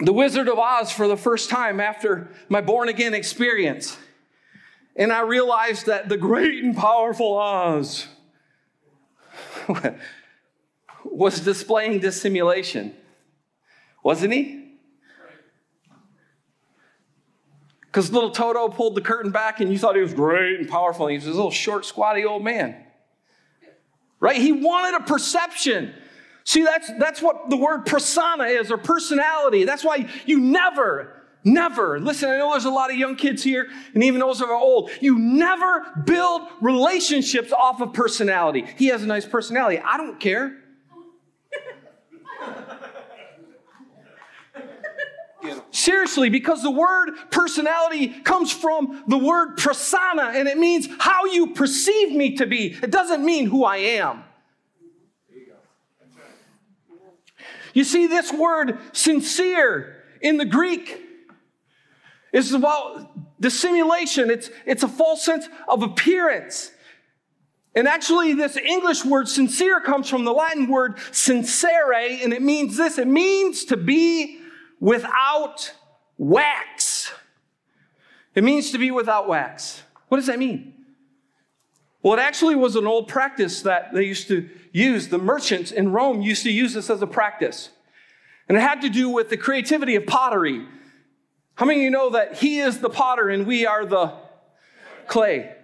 The 0.00 0.12
Wizard 0.12 0.48
of 0.48 0.58
Oz 0.58 0.92
for 0.92 1.08
the 1.08 1.16
first 1.16 1.50
time 1.50 1.80
after 1.80 2.30
my 2.48 2.60
born 2.60 2.88
again 2.88 3.12
experience. 3.12 3.98
And 4.94 5.12
I 5.12 5.22
realized 5.22 5.86
that 5.86 6.08
the 6.08 6.16
great 6.16 6.62
and 6.62 6.76
powerful 6.76 7.36
Oz 7.36 8.06
was 11.04 11.40
displaying 11.40 11.98
dissimulation, 11.98 12.94
wasn't 14.04 14.32
he? 14.32 14.63
Because 17.94 18.10
little 18.10 18.30
Toto 18.30 18.68
pulled 18.70 18.96
the 18.96 19.00
curtain 19.00 19.30
back 19.30 19.60
and 19.60 19.70
you 19.70 19.78
thought 19.78 19.94
he 19.94 20.02
was 20.02 20.12
great 20.12 20.58
and 20.58 20.68
powerful. 20.68 21.06
And 21.06 21.12
he 21.12 21.18
was 21.18 21.26
this 21.26 21.34
little 21.36 21.52
short, 21.52 21.84
squatty 21.84 22.24
old 22.24 22.42
man. 22.42 22.74
Right? 24.18 24.34
He 24.34 24.50
wanted 24.50 25.00
a 25.00 25.04
perception. 25.04 25.94
See, 26.42 26.64
that's, 26.64 26.90
that's 26.98 27.22
what 27.22 27.50
the 27.50 27.56
word 27.56 27.86
persona 27.86 28.46
is, 28.46 28.72
or 28.72 28.78
personality. 28.78 29.62
That's 29.62 29.84
why 29.84 30.08
you 30.26 30.40
never, 30.40 31.22
never, 31.44 32.00
listen, 32.00 32.30
I 32.30 32.38
know 32.38 32.50
there's 32.50 32.64
a 32.64 32.70
lot 32.70 32.90
of 32.90 32.96
young 32.96 33.14
kids 33.14 33.44
here, 33.44 33.68
and 33.94 34.02
even 34.02 34.18
those 34.18 34.40
that 34.40 34.48
are 34.48 34.56
old, 34.56 34.90
you 35.00 35.16
never 35.16 35.86
build 36.04 36.48
relationships 36.60 37.52
off 37.52 37.80
of 37.80 37.92
personality. 37.92 38.66
He 38.76 38.88
has 38.88 39.04
a 39.04 39.06
nice 39.06 39.24
personality. 39.24 39.78
I 39.78 39.98
don't 39.98 40.18
care. 40.18 40.63
Seriously, 45.84 46.30
because 46.30 46.62
the 46.62 46.70
word 46.70 47.10
personality 47.30 48.08
comes 48.08 48.50
from 48.50 49.04
the 49.06 49.18
word 49.18 49.58
persona, 49.58 50.32
and 50.34 50.48
it 50.48 50.56
means 50.56 50.88
how 50.98 51.26
you 51.26 51.48
perceive 51.48 52.10
me 52.10 52.36
to 52.36 52.46
be. 52.46 52.68
It 52.82 52.90
doesn't 52.90 53.22
mean 53.22 53.44
who 53.44 53.64
I 53.64 53.76
am. 53.76 54.24
You 57.74 57.84
see, 57.84 58.06
this 58.06 58.32
word 58.32 58.78
sincere 58.92 60.02
in 60.22 60.38
the 60.38 60.46
Greek 60.46 61.02
is 62.32 62.54
about 62.54 63.10
dissimulation. 63.38 64.30
It's, 64.30 64.48
it's 64.64 64.84
a 64.84 64.88
false 64.88 65.22
sense 65.22 65.46
of 65.68 65.82
appearance. 65.82 66.72
And 67.74 67.86
actually, 67.86 68.32
this 68.32 68.56
English 68.56 69.04
word 69.04 69.28
sincere 69.28 69.82
comes 69.82 70.08
from 70.08 70.24
the 70.24 70.32
Latin 70.32 70.66
word 70.66 70.98
sincere, 71.10 71.92
and 71.92 72.32
it 72.32 72.40
means 72.40 72.78
this 72.78 72.96
it 72.96 73.06
means 73.06 73.66
to 73.66 73.76
be 73.76 74.40
without 74.80 75.72
wax. 76.18 77.12
It 78.34 78.44
means 78.44 78.70
to 78.72 78.78
be 78.78 78.90
without 78.90 79.28
wax. 79.28 79.82
What 80.08 80.18
does 80.18 80.26
that 80.26 80.38
mean? 80.38 80.72
Well, 82.02 82.14
it 82.14 82.20
actually 82.20 82.54
was 82.54 82.76
an 82.76 82.86
old 82.86 83.08
practice 83.08 83.62
that 83.62 83.94
they 83.94 84.02
used 84.02 84.28
to 84.28 84.48
use. 84.72 85.08
The 85.08 85.18
merchants 85.18 85.72
in 85.72 85.92
Rome 85.92 86.20
used 86.20 86.42
to 86.42 86.50
use 86.50 86.74
this 86.74 86.90
as 86.90 87.00
a 87.00 87.06
practice. 87.06 87.70
And 88.48 88.58
it 88.58 88.60
had 88.60 88.82
to 88.82 88.90
do 88.90 89.08
with 89.08 89.30
the 89.30 89.38
creativity 89.38 89.96
of 89.96 90.06
pottery. 90.06 90.66
How 91.54 91.64
many 91.64 91.80
of 91.80 91.84
you 91.84 91.90
know 91.90 92.10
that 92.10 92.38
He 92.38 92.58
is 92.58 92.80
the 92.80 92.90
potter 92.90 93.28
and 93.28 93.46
we 93.46 93.64
are 93.64 93.86
the 93.86 94.12
clay? 95.06 95.54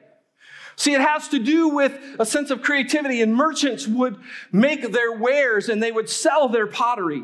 See, 0.76 0.94
it 0.94 1.02
has 1.02 1.28
to 1.28 1.38
do 1.38 1.68
with 1.68 1.98
a 2.18 2.24
sense 2.24 2.50
of 2.50 2.62
creativity, 2.62 3.20
and 3.20 3.34
merchants 3.34 3.86
would 3.86 4.16
make 4.50 4.92
their 4.92 5.12
wares 5.12 5.68
and 5.68 5.82
they 5.82 5.92
would 5.92 6.08
sell 6.08 6.48
their 6.48 6.66
pottery. 6.66 7.22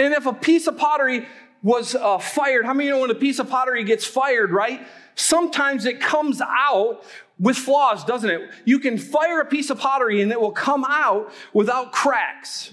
And 0.00 0.14
if 0.14 0.24
a 0.24 0.32
piece 0.32 0.66
of 0.66 0.78
pottery 0.78 1.26
was 1.62 1.94
uh, 1.94 2.16
fired, 2.16 2.64
how 2.64 2.72
many 2.72 2.86
you 2.86 2.94
know 2.94 3.00
when 3.00 3.10
a 3.10 3.14
piece 3.14 3.38
of 3.38 3.50
pottery 3.50 3.84
gets 3.84 4.06
fired, 4.06 4.50
right? 4.50 4.80
Sometimes 5.14 5.84
it 5.84 6.00
comes 6.00 6.40
out 6.40 7.04
with 7.38 7.58
flaws, 7.58 8.02
doesn't 8.06 8.30
it? 8.30 8.50
You 8.64 8.78
can 8.78 8.96
fire 8.96 9.42
a 9.42 9.44
piece 9.44 9.68
of 9.68 9.78
pottery 9.78 10.22
and 10.22 10.32
it 10.32 10.40
will 10.40 10.52
come 10.52 10.86
out 10.88 11.30
without 11.52 11.92
cracks. 11.92 12.72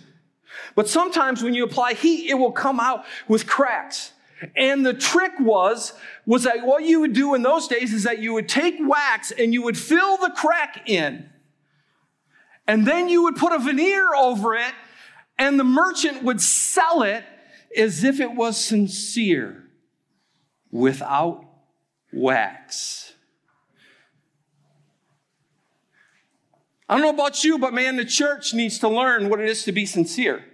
But 0.74 0.88
sometimes 0.88 1.44
when 1.44 1.54
you 1.54 1.66
apply 1.66 1.96
heat, 1.96 2.30
it 2.30 2.36
will 2.36 2.54
come 2.54 2.80
out 2.80 3.04
with 3.28 3.46
cracks. 3.46 4.14
And 4.56 4.86
the 4.86 4.94
trick 4.94 5.34
was, 5.38 5.92
was 6.26 6.44
that 6.44 6.66
what 6.66 6.86
you 6.86 7.02
would 7.02 7.12
do 7.12 7.36
in 7.36 7.42
those 7.42 7.68
days 7.68 7.94
is 7.94 8.04
that 8.04 8.20
you 8.20 8.32
would 8.36 8.48
take 8.48 8.76
wax 8.80 9.32
and 9.32 9.54
you 9.54 9.64
would 9.64 9.78
fill 9.78 10.16
the 10.16 10.30
crack 10.30 10.90
in. 10.90 11.30
And 12.66 12.88
then 12.88 13.10
you 13.10 13.24
would 13.24 13.36
put 13.36 13.52
a 13.52 13.60
veneer 13.60 14.16
over 14.16 14.56
it 14.56 14.74
and 15.38 15.60
the 15.60 15.64
merchant 15.64 16.24
would 16.24 16.42
sell 16.42 17.04
it 17.04 17.24
as 17.76 18.04
if 18.04 18.20
it 18.20 18.34
was 18.34 18.58
sincere 18.64 19.64
without 20.72 21.46
wax. 22.12 23.14
I 26.90 26.96
don't 26.96 27.04
know 27.04 27.24
about 27.24 27.44
you, 27.44 27.60
but 27.60 27.74
man, 27.74 27.98
the 27.98 28.06
church 28.06 28.54
needs 28.54 28.80
to 28.80 28.88
learn 28.88 29.30
what 29.30 29.42
it 29.42 29.50
is 29.50 29.64
to 29.64 29.72
be 29.72 29.86
sincere. 29.86 30.46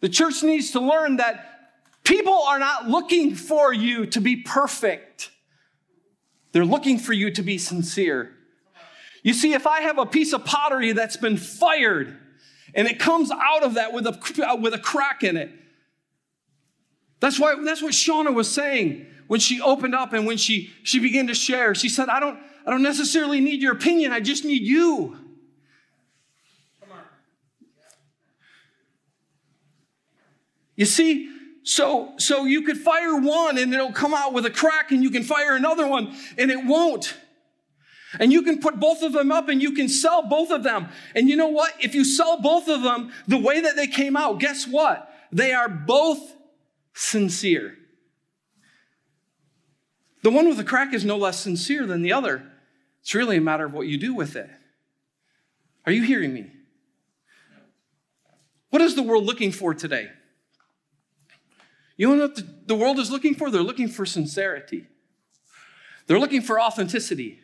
The 0.00 0.08
church 0.08 0.42
needs 0.42 0.70
to 0.72 0.80
learn 0.80 1.16
that 1.16 1.72
people 2.04 2.34
are 2.34 2.58
not 2.58 2.88
looking 2.88 3.34
for 3.34 3.72
you 3.72 4.06
to 4.06 4.20
be 4.20 4.36
perfect, 4.36 5.30
they're 6.52 6.64
looking 6.64 6.98
for 6.98 7.12
you 7.12 7.32
to 7.32 7.42
be 7.42 7.58
sincere. 7.58 8.30
You 9.24 9.32
see, 9.32 9.54
if 9.54 9.66
I 9.66 9.80
have 9.80 9.98
a 9.98 10.06
piece 10.06 10.32
of 10.32 10.44
pottery 10.44 10.92
that's 10.92 11.16
been 11.16 11.38
fired 11.38 12.18
and 12.74 12.88
it 12.88 12.98
comes 12.98 13.30
out 13.30 13.62
of 13.62 13.74
that 13.74 13.92
with 13.92 14.06
a, 14.06 14.56
with 14.60 14.74
a 14.74 14.78
crack 14.78 15.22
in 15.22 15.36
it, 15.36 15.50
that's, 17.20 17.38
why, 17.38 17.54
that's 17.64 17.82
what 17.82 17.92
Shauna 17.92 18.34
was 18.34 18.50
saying 18.50 19.06
when 19.28 19.40
she 19.40 19.60
opened 19.60 19.94
up 19.94 20.12
and 20.12 20.26
when 20.26 20.36
she, 20.36 20.70
she 20.82 20.98
began 20.98 21.28
to 21.28 21.34
share. 21.34 21.74
She 21.74 21.88
said, 21.88 22.08
I 22.08 22.20
don't, 22.20 22.38
I 22.66 22.70
don't 22.70 22.82
necessarily 22.82 23.40
need 23.40 23.62
your 23.62 23.72
opinion, 23.72 24.12
I 24.12 24.20
just 24.20 24.44
need 24.44 24.62
you. 24.62 25.18
You 30.76 30.86
see, 30.86 31.30
so 31.62 32.14
so 32.18 32.44
you 32.44 32.62
could 32.62 32.76
fire 32.76 33.16
one 33.16 33.58
and 33.58 33.72
it'll 33.72 33.92
come 33.92 34.12
out 34.12 34.32
with 34.32 34.44
a 34.44 34.50
crack, 34.50 34.90
and 34.92 35.02
you 35.02 35.10
can 35.10 35.22
fire 35.22 35.54
another 35.56 35.86
one 35.86 36.14
and 36.36 36.50
it 36.50 36.64
won't. 36.64 37.14
And 38.20 38.32
you 38.32 38.42
can 38.42 38.60
put 38.60 38.80
both 38.80 39.02
of 39.02 39.12
them 39.12 39.32
up 39.32 39.48
and 39.48 39.62
you 39.62 39.72
can 39.72 39.88
sell 39.88 40.22
both 40.22 40.50
of 40.50 40.62
them. 40.62 40.88
And 41.14 41.28
you 41.28 41.36
know 41.36 41.48
what? 41.48 41.72
If 41.80 41.94
you 41.94 42.04
sell 42.04 42.40
both 42.40 42.68
of 42.68 42.82
them 42.82 43.12
the 43.26 43.38
way 43.38 43.60
that 43.60 43.76
they 43.76 43.86
came 43.86 44.16
out, 44.16 44.40
guess 44.40 44.66
what? 44.66 45.12
They 45.32 45.52
are 45.52 45.68
both 45.68 46.20
sincere. 46.92 47.76
The 50.22 50.30
one 50.30 50.48
with 50.48 50.56
the 50.56 50.64
crack 50.64 50.94
is 50.94 51.04
no 51.04 51.16
less 51.16 51.40
sincere 51.40 51.86
than 51.86 52.02
the 52.02 52.12
other. 52.12 52.50
It's 53.02 53.14
really 53.14 53.36
a 53.36 53.42
matter 53.42 53.66
of 53.66 53.74
what 53.74 53.86
you 53.86 53.98
do 53.98 54.14
with 54.14 54.36
it. 54.36 54.48
Are 55.86 55.92
you 55.92 56.02
hearing 56.02 56.32
me? 56.32 56.50
What 58.70 58.80
is 58.80 58.94
the 58.94 59.02
world 59.02 59.24
looking 59.24 59.52
for 59.52 59.74
today? 59.74 60.08
You 61.96 62.16
know 62.16 62.22
what 62.22 62.66
the, 62.66 62.74
world 62.74 62.98
is 62.98 63.10
looking 63.10 63.34
for? 63.34 63.50
They're 63.50 63.62
looking 63.62 63.88
for 63.88 64.06
sincerity, 64.06 64.86
they're 66.06 66.18
looking 66.18 66.42
for 66.42 66.60
authenticity. 66.60 67.40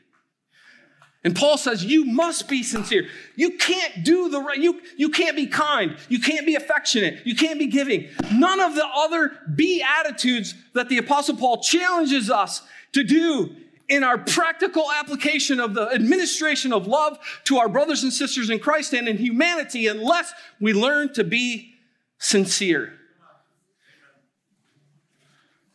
And 1.22 1.36
Paul 1.36 1.58
says, 1.58 1.84
you 1.84 2.06
must 2.06 2.48
be 2.48 2.62
sincere. 2.62 3.06
You 3.36 3.58
can't 3.58 4.04
do 4.04 4.30
the 4.30 4.40
right, 4.40 4.58
you, 4.58 4.80
you 4.96 5.10
can't 5.10 5.36
be 5.36 5.46
kind. 5.46 5.96
You 6.08 6.18
can't 6.18 6.46
be 6.46 6.54
affectionate. 6.54 7.26
You 7.26 7.36
can't 7.36 7.58
be 7.58 7.66
giving. 7.66 8.08
None 8.32 8.58
of 8.58 8.74
the 8.74 8.86
other 8.86 9.32
be 9.54 9.82
attitudes 9.82 10.54
that 10.72 10.88
the 10.88 10.96
apostle 10.96 11.36
Paul 11.36 11.62
challenges 11.62 12.30
us 12.30 12.62
to 12.92 13.04
do 13.04 13.54
in 13.88 14.02
our 14.02 14.16
practical 14.16 14.90
application 14.92 15.60
of 15.60 15.74
the 15.74 15.90
administration 15.90 16.72
of 16.72 16.86
love 16.86 17.18
to 17.44 17.58
our 17.58 17.68
brothers 17.68 18.02
and 18.02 18.12
sisters 18.12 18.48
in 18.48 18.58
Christ 18.58 18.94
and 18.94 19.06
in 19.06 19.18
humanity 19.18 19.88
unless 19.88 20.32
we 20.58 20.72
learn 20.72 21.12
to 21.14 21.24
be 21.24 21.74
sincere. 22.18 22.94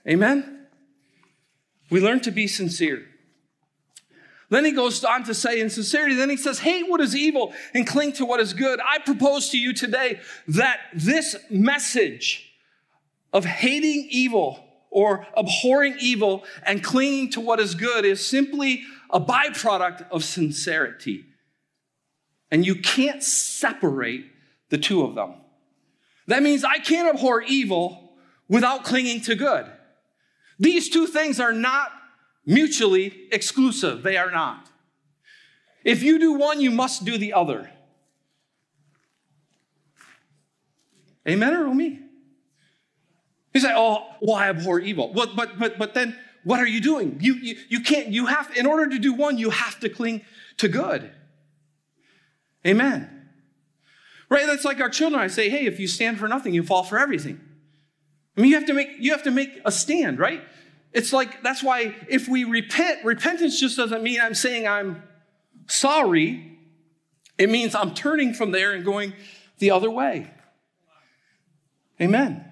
Amen? 0.07 0.67
We 1.91 1.99
learn 1.99 2.21
to 2.21 2.31
be 2.31 2.47
sincere. 2.47 3.05
Then 4.49 4.65
he 4.65 4.71
goes 4.71 5.03
on 5.03 5.23
to 5.23 5.33
say, 5.33 5.59
in 5.59 5.69
sincerity, 5.69 6.15
then 6.15 6.29
he 6.29 6.37
says, 6.37 6.59
hate 6.59 6.89
what 6.89 7.01
is 7.01 7.15
evil 7.15 7.53
and 7.73 7.87
cling 7.87 8.13
to 8.13 8.25
what 8.25 8.39
is 8.39 8.53
good. 8.53 8.79
I 8.79 8.99
propose 8.99 9.49
to 9.49 9.57
you 9.57 9.73
today 9.73 10.19
that 10.47 10.79
this 10.93 11.35
message 11.49 12.51
of 13.33 13.43
hating 13.43 14.07
evil 14.11 14.63
or 14.91 15.27
abhorring 15.35 15.97
evil 15.99 16.45
and 16.63 16.83
clinging 16.83 17.31
to 17.31 17.41
what 17.41 17.59
is 17.59 17.75
good 17.75 18.05
is 18.05 18.25
simply 18.25 18.83
a 19.09 19.19
byproduct 19.19 20.09
of 20.09 20.23
sincerity. 20.23 21.25
And 22.51 22.65
you 22.65 22.75
can't 22.75 23.23
separate 23.23 24.25
the 24.69 24.77
two 24.77 25.03
of 25.03 25.15
them. 25.15 25.33
That 26.27 26.43
means 26.43 26.63
I 26.63 26.77
can't 26.77 27.13
abhor 27.13 27.41
evil 27.41 28.13
without 28.47 28.83
clinging 28.83 29.21
to 29.21 29.35
good. 29.35 29.65
These 30.59 30.89
two 30.89 31.07
things 31.07 31.39
are 31.39 31.51
not 31.51 31.91
mutually 32.45 33.27
exclusive. 33.31 34.03
They 34.03 34.17
are 34.17 34.31
not. 34.31 34.69
If 35.83 36.01
you 36.03 36.19
do 36.19 36.33
one, 36.33 36.61
you 36.61 36.71
must 36.71 37.05
do 37.05 37.17
the 37.17 37.33
other. 37.33 37.69
Amen 41.27 41.55
or 41.55 41.73
me? 41.73 41.99
He 43.53 43.59
said, 43.59 43.73
"Oh, 43.75 44.05
well, 44.21 44.35
I 44.35 44.49
abhor 44.49 44.79
evil." 44.79 45.13
Well, 45.13 45.33
but 45.35 45.57
but 45.57 45.77
but 45.77 45.93
then 45.93 46.17
what 46.43 46.59
are 46.59 46.67
you 46.67 46.81
doing? 46.81 47.17
You, 47.21 47.35
you 47.35 47.55
you 47.69 47.79
can't. 47.79 48.09
You 48.09 48.27
have 48.27 48.51
in 48.55 48.65
order 48.65 48.89
to 48.89 48.99
do 48.99 49.13
one, 49.13 49.37
you 49.37 49.49
have 49.49 49.79
to 49.79 49.89
cling 49.89 50.23
to 50.57 50.67
good. 50.67 51.11
Amen. 52.65 53.29
Right? 54.29 54.45
That's 54.45 54.65
like 54.65 54.81
our 54.81 54.89
children. 54.89 55.21
I 55.21 55.27
say, 55.27 55.49
"Hey, 55.49 55.65
if 55.65 55.79
you 55.79 55.87
stand 55.87 56.19
for 56.19 56.27
nothing, 56.27 56.53
you 56.53 56.63
fall 56.63 56.83
for 56.83 56.99
everything." 56.99 57.39
I 58.37 58.41
mean, 58.41 58.51
you 58.51 58.57
have 58.57 58.67
to 58.67 58.73
make 58.73 58.89
you 58.99 59.11
have 59.11 59.23
to 59.23 59.31
make 59.31 59.61
a 59.65 59.71
stand, 59.71 60.19
right? 60.19 60.41
It's 60.95 61.11
like 61.11 61.43
that's 61.43 61.61
why 61.61 61.93
if 62.07 62.29
we 62.29 62.45
repent, 62.45 63.03
repentance 63.03 63.59
just 63.59 63.75
doesn't 63.75 64.01
mean 64.01 64.21
I'm 64.21 64.33
saying 64.33 64.65
I'm 64.65 65.03
sorry. 65.67 66.57
It 67.37 67.49
means 67.49 67.75
I'm 67.75 67.93
turning 67.93 68.33
from 68.33 68.51
there 68.51 68.71
and 68.71 68.85
going 68.85 69.11
the 69.59 69.71
other 69.71 69.91
way. 69.91 70.31
Amen. 71.99 72.45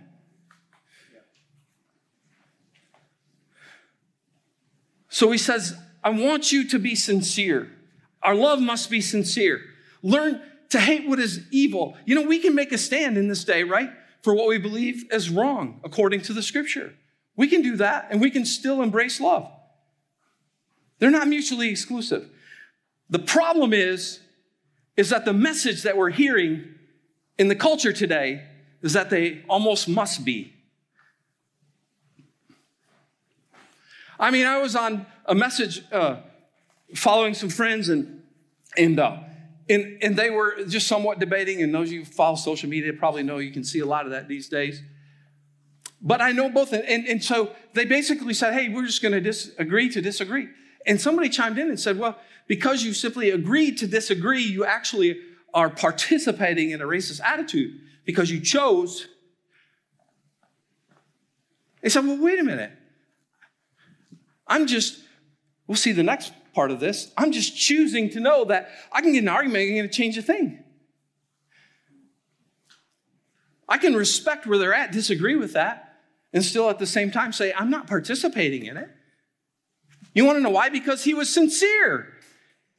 So 5.07 5.31
he 5.31 5.37
says, 5.37 5.73
I 6.03 6.09
want 6.09 6.51
you 6.51 6.67
to 6.67 6.79
be 6.79 6.95
sincere. 6.95 7.71
Our 8.21 8.35
love 8.35 8.59
must 8.59 8.89
be 8.89 8.99
sincere. 8.99 9.61
Learn 10.01 10.41
to 10.71 10.81
hate 10.81 11.07
what 11.07 11.19
is 11.19 11.45
evil. 11.51 11.95
You 12.05 12.15
know, 12.15 12.23
we 12.23 12.39
can 12.39 12.55
make 12.55 12.73
a 12.73 12.77
stand 12.77 13.17
in 13.17 13.29
this 13.29 13.45
day, 13.45 13.63
right? 13.63 13.89
For 14.21 14.35
what 14.35 14.47
we 14.47 14.57
believe 14.57 15.05
is 15.13 15.29
wrong 15.29 15.79
according 15.85 16.23
to 16.23 16.33
the 16.33 16.41
scripture. 16.41 16.93
We 17.35 17.47
can 17.47 17.61
do 17.61 17.77
that 17.77 18.07
and 18.09 18.21
we 18.21 18.29
can 18.29 18.45
still 18.45 18.81
embrace 18.81 19.19
love. 19.19 19.49
They're 20.99 21.11
not 21.11 21.27
mutually 21.27 21.69
exclusive. 21.69 22.29
The 23.09 23.19
problem 23.19 23.73
is, 23.73 24.19
is 24.95 25.09
that 25.09 25.25
the 25.25 25.33
message 25.33 25.83
that 25.83 25.97
we're 25.97 26.11
hearing 26.11 26.75
in 27.37 27.47
the 27.47 27.55
culture 27.55 27.91
today 27.91 28.45
is 28.81 28.93
that 28.93 29.09
they 29.09 29.43
almost 29.49 29.87
must 29.87 30.23
be. 30.23 30.53
I 34.19 34.31
mean, 34.31 34.45
I 34.45 34.59
was 34.59 34.75
on 34.75 35.05
a 35.25 35.33
message 35.33 35.83
uh, 35.91 36.17
following 36.95 37.33
some 37.33 37.49
friends, 37.49 37.89
and 37.89 38.21
and, 38.77 38.99
uh, 38.99 39.17
and 39.69 39.97
and 40.01 40.15
they 40.15 40.29
were 40.29 40.63
just 40.67 40.87
somewhat 40.87 41.19
debating. 41.19 41.61
And 41.61 41.73
those 41.73 41.89
of 41.89 41.93
you 41.93 41.99
who 41.99 42.05
follow 42.05 42.35
social 42.35 42.69
media 42.69 42.93
probably 42.93 43.23
know 43.23 43.39
you 43.39 43.51
can 43.51 43.63
see 43.63 43.79
a 43.79 43.85
lot 43.85 44.05
of 44.05 44.11
that 44.11 44.27
these 44.27 44.47
days. 44.47 44.81
But 46.05 46.21
I 46.21 46.33
know 46.33 46.49
both, 46.49 46.73
and, 46.73 47.07
and 47.07 47.23
so 47.23 47.55
they 47.73 47.85
basically 47.85 48.33
said, 48.33 48.53
"Hey, 48.53 48.69
we're 48.69 48.85
just 48.85 49.01
going 49.01 49.13
to 49.13 49.21
disagree 49.21 49.89
to 49.89 50.01
disagree." 50.01 50.49
And 50.85 50.99
somebody 50.99 51.29
chimed 51.29 51.57
in 51.57 51.69
and 51.69 51.79
said, 51.79 51.97
"Well, 51.97 52.19
because 52.45 52.83
you 52.83 52.93
simply 52.93 53.29
agreed 53.29 53.77
to 53.77 53.87
disagree, 53.87 54.43
you 54.43 54.65
actually 54.65 55.19
are 55.53 55.69
participating 55.69 56.71
in 56.71 56.81
a 56.81 56.85
racist 56.85 57.21
attitude." 57.21 57.79
because 58.05 58.29
you 58.29 58.39
chose. 58.39 59.07
They 61.81 61.89
said, 61.89 62.05
well, 62.05 62.17
wait 62.17 62.39
a 62.39 62.43
minute. 62.43 62.71
I'm 64.47 64.67
just, 64.67 64.99
we'll 65.67 65.75
see 65.75 65.91
the 65.91 66.03
next 66.03 66.33
part 66.53 66.71
of 66.71 66.79
this. 66.79 67.11
I'm 67.17 67.31
just 67.31 67.57
choosing 67.57 68.09
to 68.11 68.19
know 68.19 68.45
that 68.45 68.69
I 68.91 69.01
can 69.01 69.13
get 69.13 69.23
an 69.23 69.29
argument, 69.29 69.69
going 69.69 69.83
to 69.83 69.87
change 69.87 70.17
a 70.17 70.21
thing. 70.21 70.63
I 73.67 73.77
can 73.77 73.95
respect 73.95 74.45
where 74.45 74.57
they're 74.57 74.73
at, 74.73 74.91
disagree 74.91 75.35
with 75.35 75.53
that, 75.53 75.92
and 76.33 76.43
still 76.43 76.69
at 76.69 76.79
the 76.79 76.87
same 76.87 77.11
time 77.11 77.31
say, 77.31 77.53
I'm 77.53 77.69
not 77.69 77.87
participating 77.87 78.65
in 78.65 78.77
it. 78.77 78.89
You 80.13 80.25
want 80.25 80.37
to 80.37 80.41
know 80.41 80.49
why? 80.49 80.69
Because 80.69 81.03
he 81.03 81.13
was 81.13 81.33
sincere. 81.33 82.13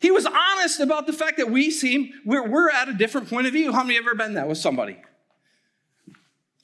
He 0.00 0.10
was 0.10 0.26
honest 0.26 0.80
about 0.80 1.06
the 1.06 1.12
fact 1.12 1.38
that 1.38 1.50
we 1.50 1.70
seem, 1.70 2.12
we're, 2.24 2.46
we're 2.46 2.70
at 2.70 2.88
a 2.88 2.92
different 2.92 3.30
point 3.30 3.46
of 3.46 3.52
view. 3.52 3.72
How 3.72 3.82
many 3.82 3.94
have 3.94 4.04
ever 4.04 4.14
been 4.14 4.34
that 4.34 4.48
with 4.48 4.58
somebody? 4.58 4.98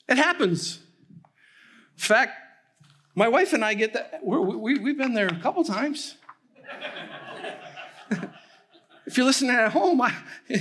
It 0.07 0.17
happens. 0.17 0.79
In 1.95 2.03
fact, 2.03 2.33
my 3.15 3.27
wife 3.27 3.53
and 3.53 3.63
I 3.63 3.73
get 3.73 3.93
that. 3.93 4.19
we 4.23 4.77
we, 4.77 4.89
have 4.89 4.97
been 4.97 5.13
there 5.13 5.27
a 5.27 5.39
couple 5.39 5.63
times. 5.63 6.15
if 9.05 9.17
you're 9.17 9.25
listening 9.25 9.55
at 9.55 9.71
home, 9.71 10.01
I, 10.01 10.13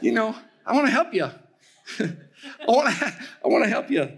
you 0.00 0.12
know, 0.12 0.34
I 0.66 0.74
want 0.74 0.86
to 0.86 0.92
help 0.92 1.14
you. 1.14 1.24
I 2.00 2.66
want 2.66 2.94
to, 2.96 3.14
I 3.44 3.48
want 3.48 3.64
to 3.64 3.70
help 3.70 3.90
you. 3.90 4.10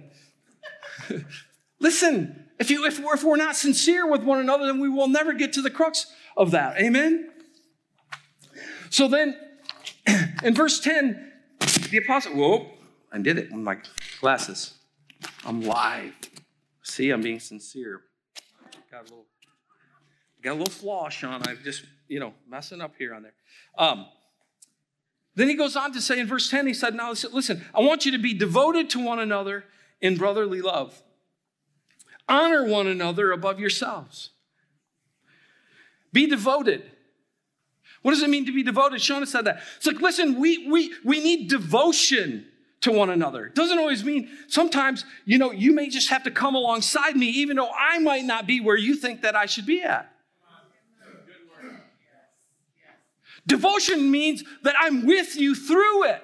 Listen, 1.80 2.48
if, 2.58 2.70
you, 2.70 2.84
if, 2.86 3.00
we're, 3.00 3.14
if 3.14 3.24
we're 3.24 3.36
not 3.36 3.56
sincere 3.56 4.08
with 4.08 4.22
one 4.22 4.38
another, 4.38 4.66
then 4.66 4.80
we 4.80 4.88
will 4.88 5.08
never 5.08 5.32
get 5.32 5.52
to 5.54 5.62
the 5.62 5.70
crux 5.70 6.06
of 6.36 6.50
that. 6.50 6.78
Amen? 6.78 7.30
So 8.90 9.08
then, 9.08 9.36
in 10.42 10.54
verse 10.54 10.80
10, 10.80 11.32
the 11.90 11.98
apostle, 11.98 12.34
whoa, 12.34 12.66
I 13.12 13.18
did 13.18 13.38
it 13.38 13.50
with 13.50 13.60
my 13.60 13.78
glasses. 14.20 14.74
I'm 15.44 15.62
live. 15.62 16.12
See, 16.82 17.10
I'm 17.10 17.22
being 17.22 17.40
sincere. 17.40 18.02
Got 18.90 19.00
a 19.00 19.04
little, 19.04 19.26
got 20.42 20.52
a 20.52 20.54
little 20.54 20.72
flaw, 20.72 21.08
Sean. 21.08 21.42
I'm 21.46 21.58
just, 21.64 21.84
you 22.08 22.20
know, 22.20 22.34
messing 22.48 22.80
up 22.80 22.94
here 22.98 23.14
on 23.14 23.22
there. 23.22 23.34
Um, 23.78 24.06
then 25.34 25.48
he 25.48 25.54
goes 25.54 25.76
on 25.76 25.92
to 25.92 26.00
say 26.00 26.18
in 26.18 26.26
verse 26.26 26.50
10, 26.50 26.66
he 26.66 26.74
said, 26.74 26.94
Now 26.94 27.10
listen, 27.10 27.64
I 27.74 27.80
want 27.80 28.04
you 28.04 28.12
to 28.12 28.18
be 28.18 28.34
devoted 28.34 28.90
to 28.90 29.04
one 29.04 29.18
another 29.18 29.64
in 30.00 30.16
brotherly 30.16 30.60
love. 30.60 31.02
Honor 32.28 32.64
one 32.64 32.86
another 32.86 33.32
above 33.32 33.58
yourselves. 33.58 34.30
Be 36.12 36.26
devoted. 36.26 36.90
What 38.02 38.12
does 38.12 38.22
it 38.22 38.30
mean 38.30 38.46
to 38.46 38.52
be 38.52 38.62
devoted? 38.62 39.00
Shona 39.00 39.26
said 39.26 39.44
that. 39.44 39.62
It's 39.76 39.86
like, 39.86 40.00
listen, 40.00 40.40
we, 40.40 40.68
we, 40.68 40.92
we 41.04 41.20
need 41.20 41.48
devotion 41.48 42.46
to 42.80 42.92
one 42.92 43.10
another. 43.10 43.46
It 43.46 43.54
doesn't 43.54 43.78
always 43.78 44.04
mean, 44.04 44.30
sometimes, 44.48 45.04
you 45.26 45.38
know, 45.38 45.52
you 45.52 45.74
may 45.74 45.88
just 45.88 46.08
have 46.08 46.22
to 46.24 46.30
come 46.30 46.54
alongside 46.54 47.14
me, 47.14 47.26
even 47.26 47.56
though 47.56 47.70
I 47.70 47.98
might 47.98 48.24
not 48.24 48.46
be 48.46 48.60
where 48.60 48.76
you 48.76 48.96
think 48.96 49.22
that 49.22 49.36
I 49.36 49.46
should 49.46 49.66
be 49.66 49.82
at. 49.82 50.10
Devotion 53.46 54.10
means 54.10 54.44
that 54.62 54.74
I'm 54.78 55.06
with 55.06 55.36
you 55.36 55.54
through 55.54 56.04
it. 56.04 56.22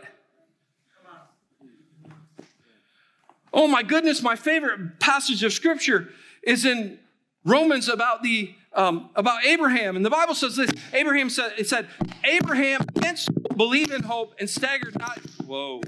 Oh 3.56 3.66
my 3.66 3.82
goodness, 3.82 4.22
my 4.22 4.36
favorite 4.36 5.00
passage 5.00 5.42
of 5.42 5.52
scripture 5.52 6.10
is 6.44 6.64
in 6.64 7.00
Romans 7.44 7.88
about 7.88 8.22
the 8.22 8.54
um, 8.72 9.10
about 9.16 9.44
Abraham. 9.44 9.96
And 9.96 10.04
the 10.04 10.10
Bible 10.10 10.34
says 10.34 10.54
this 10.54 10.70
Abraham 10.92 11.30
said, 11.30 11.54
it 11.58 11.66
said, 11.66 11.88
Abraham 12.24 12.82
against 12.94 13.30
believe 13.56 13.90
in 13.90 14.02
hope 14.02 14.34
and 14.38 14.48
staggered 14.48 14.96
not. 14.98 15.18
Whoa 15.44 15.80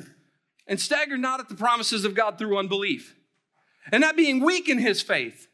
and 0.68 0.78
stagger 0.78 1.16
not 1.16 1.40
at 1.40 1.48
the 1.48 1.54
promises 1.54 2.04
of 2.04 2.14
God 2.14 2.38
through 2.38 2.58
unbelief, 2.58 3.16
and 3.90 4.02
not 4.02 4.16
being 4.16 4.44
weak 4.44 4.68
in 4.68 4.78
his 4.78 5.00
faith. 5.00 5.48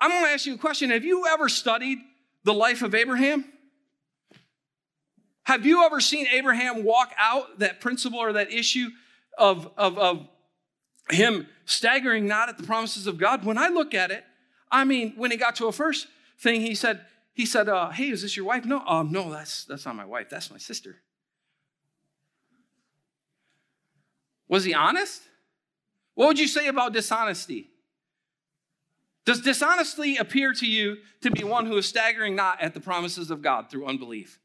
I'm 0.00 0.10
going 0.10 0.24
to 0.24 0.30
ask 0.30 0.46
you 0.46 0.54
a 0.54 0.58
question. 0.58 0.90
Have 0.90 1.04
you 1.04 1.26
ever 1.30 1.48
studied 1.48 1.98
the 2.42 2.54
life 2.54 2.82
of 2.82 2.94
Abraham? 2.94 3.44
Have 5.44 5.66
you 5.66 5.84
ever 5.84 6.00
seen 6.00 6.26
Abraham 6.28 6.82
walk 6.82 7.12
out 7.18 7.58
that 7.58 7.80
principle 7.80 8.18
or 8.18 8.32
that 8.32 8.50
issue 8.50 8.88
of, 9.36 9.70
of, 9.76 9.98
of 9.98 10.28
him 11.10 11.46
staggering 11.64 12.26
not 12.26 12.48
at 12.48 12.58
the 12.58 12.64
promises 12.64 13.06
of 13.06 13.18
God? 13.18 13.44
When 13.44 13.58
I 13.58 13.68
look 13.68 13.94
at 13.94 14.10
it, 14.10 14.24
I 14.70 14.84
mean, 14.84 15.14
when 15.16 15.30
he 15.30 15.36
got 15.36 15.56
to 15.56 15.66
a 15.66 15.72
first 15.72 16.06
thing, 16.38 16.60
he 16.60 16.74
said, 16.74 17.00
he 17.34 17.46
said, 17.46 17.68
uh, 17.68 17.90
hey, 17.90 18.10
is 18.10 18.22
this 18.22 18.36
your 18.36 18.46
wife? 18.46 18.64
No, 18.64 18.80
um, 18.86 19.10
no, 19.10 19.30
that's, 19.30 19.64
that's 19.64 19.84
not 19.84 19.96
my 19.96 20.04
wife. 20.04 20.28
That's 20.30 20.50
my 20.50 20.58
sister. 20.58 20.96
Was 24.48 24.64
he 24.64 24.74
honest? 24.74 25.22
What 26.14 26.26
would 26.26 26.38
you 26.38 26.46
say 26.46 26.66
about 26.68 26.92
dishonesty? 26.92 27.70
Does 29.24 29.40
dishonesty 29.40 30.16
appear 30.16 30.52
to 30.54 30.66
you 30.66 30.96
to 31.22 31.30
be 31.30 31.44
one 31.44 31.66
who 31.66 31.76
is 31.76 31.86
staggering 31.86 32.34
not 32.34 32.60
at 32.60 32.74
the 32.74 32.80
promises 32.80 33.30
of 33.30 33.40
God 33.40 33.70
through 33.70 33.86
unbelief? 33.86 34.40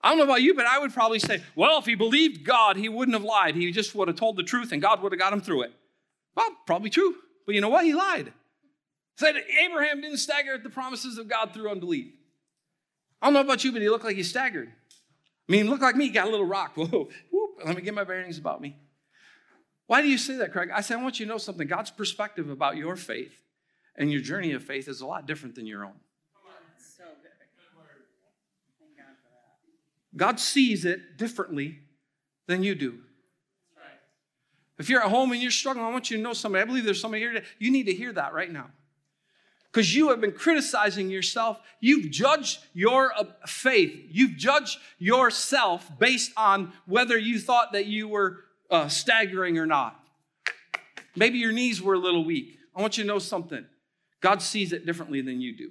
I 0.00 0.10
don't 0.10 0.18
know 0.18 0.24
about 0.24 0.42
you, 0.42 0.54
but 0.54 0.66
I 0.66 0.78
would 0.78 0.94
probably 0.94 1.18
say, 1.18 1.42
well, 1.56 1.78
if 1.78 1.86
he 1.86 1.94
believed 1.94 2.44
God, 2.44 2.76
he 2.76 2.88
wouldn't 2.88 3.16
have 3.16 3.24
lied. 3.24 3.56
He 3.56 3.70
just 3.72 3.94
would 3.94 4.08
have 4.08 4.16
told 4.16 4.36
the 4.36 4.44
truth 4.44 4.70
and 4.72 4.80
God 4.80 5.02
would 5.02 5.12
have 5.12 5.18
got 5.18 5.32
him 5.32 5.40
through 5.40 5.62
it. 5.62 5.72
Well, 6.36 6.50
probably 6.66 6.90
true. 6.90 7.16
But 7.46 7.54
you 7.54 7.60
know 7.60 7.68
what? 7.68 7.84
He 7.84 7.94
lied. 7.94 8.32
Said 9.16 9.34
Abraham 9.64 10.00
didn't 10.00 10.18
stagger 10.18 10.54
at 10.54 10.62
the 10.62 10.70
promises 10.70 11.18
of 11.18 11.28
God 11.28 11.52
through 11.52 11.70
unbelief. 11.70 12.12
I 13.20 13.26
don't 13.26 13.34
know 13.34 13.40
about 13.40 13.64
you, 13.64 13.72
but 13.72 13.82
he 13.82 13.88
looked 13.88 14.04
like 14.04 14.14
he 14.14 14.22
staggered. 14.22 14.68
I 14.68 15.52
mean, 15.52 15.68
look 15.68 15.80
like 15.80 15.96
me, 15.96 16.10
got 16.10 16.28
a 16.28 16.30
little 16.30 16.46
rock. 16.46 16.72
Whoa, 16.76 17.08
whoop, 17.30 17.50
let 17.64 17.74
me 17.74 17.82
get 17.82 17.94
my 17.94 18.04
bearings 18.04 18.38
about 18.38 18.60
me. 18.60 18.76
Why 19.88 20.02
do 20.02 20.08
you 20.08 20.18
say 20.18 20.36
that, 20.36 20.52
Craig? 20.52 20.68
I 20.72 20.82
say, 20.82 20.94
I 20.94 21.02
want 21.02 21.18
you 21.18 21.26
to 21.26 21.32
know 21.32 21.38
something. 21.38 21.66
God's 21.66 21.90
perspective 21.90 22.50
about 22.50 22.76
your 22.76 22.94
faith 22.94 23.32
and 23.96 24.12
your 24.12 24.20
journey 24.20 24.52
of 24.52 24.62
faith 24.62 24.86
is 24.86 25.00
a 25.00 25.06
lot 25.06 25.26
different 25.26 25.54
than 25.54 25.66
your 25.66 25.84
own. 25.84 25.94
God 30.18 30.38
sees 30.38 30.84
it 30.84 31.16
differently 31.16 31.78
than 32.46 32.62
you 32.62 32.74
do. 32.74 32.98
If 34.78 34.88
you're 34.88 35.02
at 35.02 35.10
home 35.10 35.32
and 35.32 35.42
you're 35.42 35.50
struggling, 35.50 35.86
I 35.86 35.90
want 35.90 36.10
you 36.10 36.16
to 36.16 36.22
know 36.22 36.32
somebody. 36.32 36.62
I 36.62 36.64
believe 36.64 36.84
there's 36.84 37.00
somebody 37.00 37.22
here 37.22 37.32
today. 37.32 37.46
You 37.58 37.70
need 37.70 37.86
to 37.86 37.94
hear 37.94 38.12
that 38.12 38.32
right 38.32 38.50
now. 38.50 38.66
Because 39.72 39.94
you 39.94 40.08
have 40.10 40.20
been 40.20 40.32
criticizing 40.32 41.10
yourself. 41.10 41.60
You've 41.80 42.10
judged 42.10 42.60
your 42.74 43.12
uh, 43.16 43.24
faith. 43.46 44.06
You've 44.08 44.36
judged 44.36 44.78
yourself 44.98 45.90
based 45.98 46.32
on 46.36 46.72
whether 46.86 47.18
you 47.18 47.38
thought 47.38 47.72
that 47.72 47.86
you 47.86 48.08
were 48.08 48.44
uh, 48.70 48.88
staggering 48.88 49.58
or 49.58 49.66
not. 49.66 50.00
Maybe 51.16 51.38
your 51.38 51.52
knees 51.52 51.82
were 51.82 51.94
a 51.94 51.98
little 51.98 52.24
weak. 52.24 52.58
I 52.74 52.80
want 52.80 52.96
you 52.96 53.04
to 53.04 53.08
know 53.08 53.18
something. 53.18 53.66
God 54.20 54.42
sees 54.42 54.72
it 54.72 54.86
differently 54.86 55.20
than 55.20 55.40
you 55.40 55.56
do. 55.56 55.70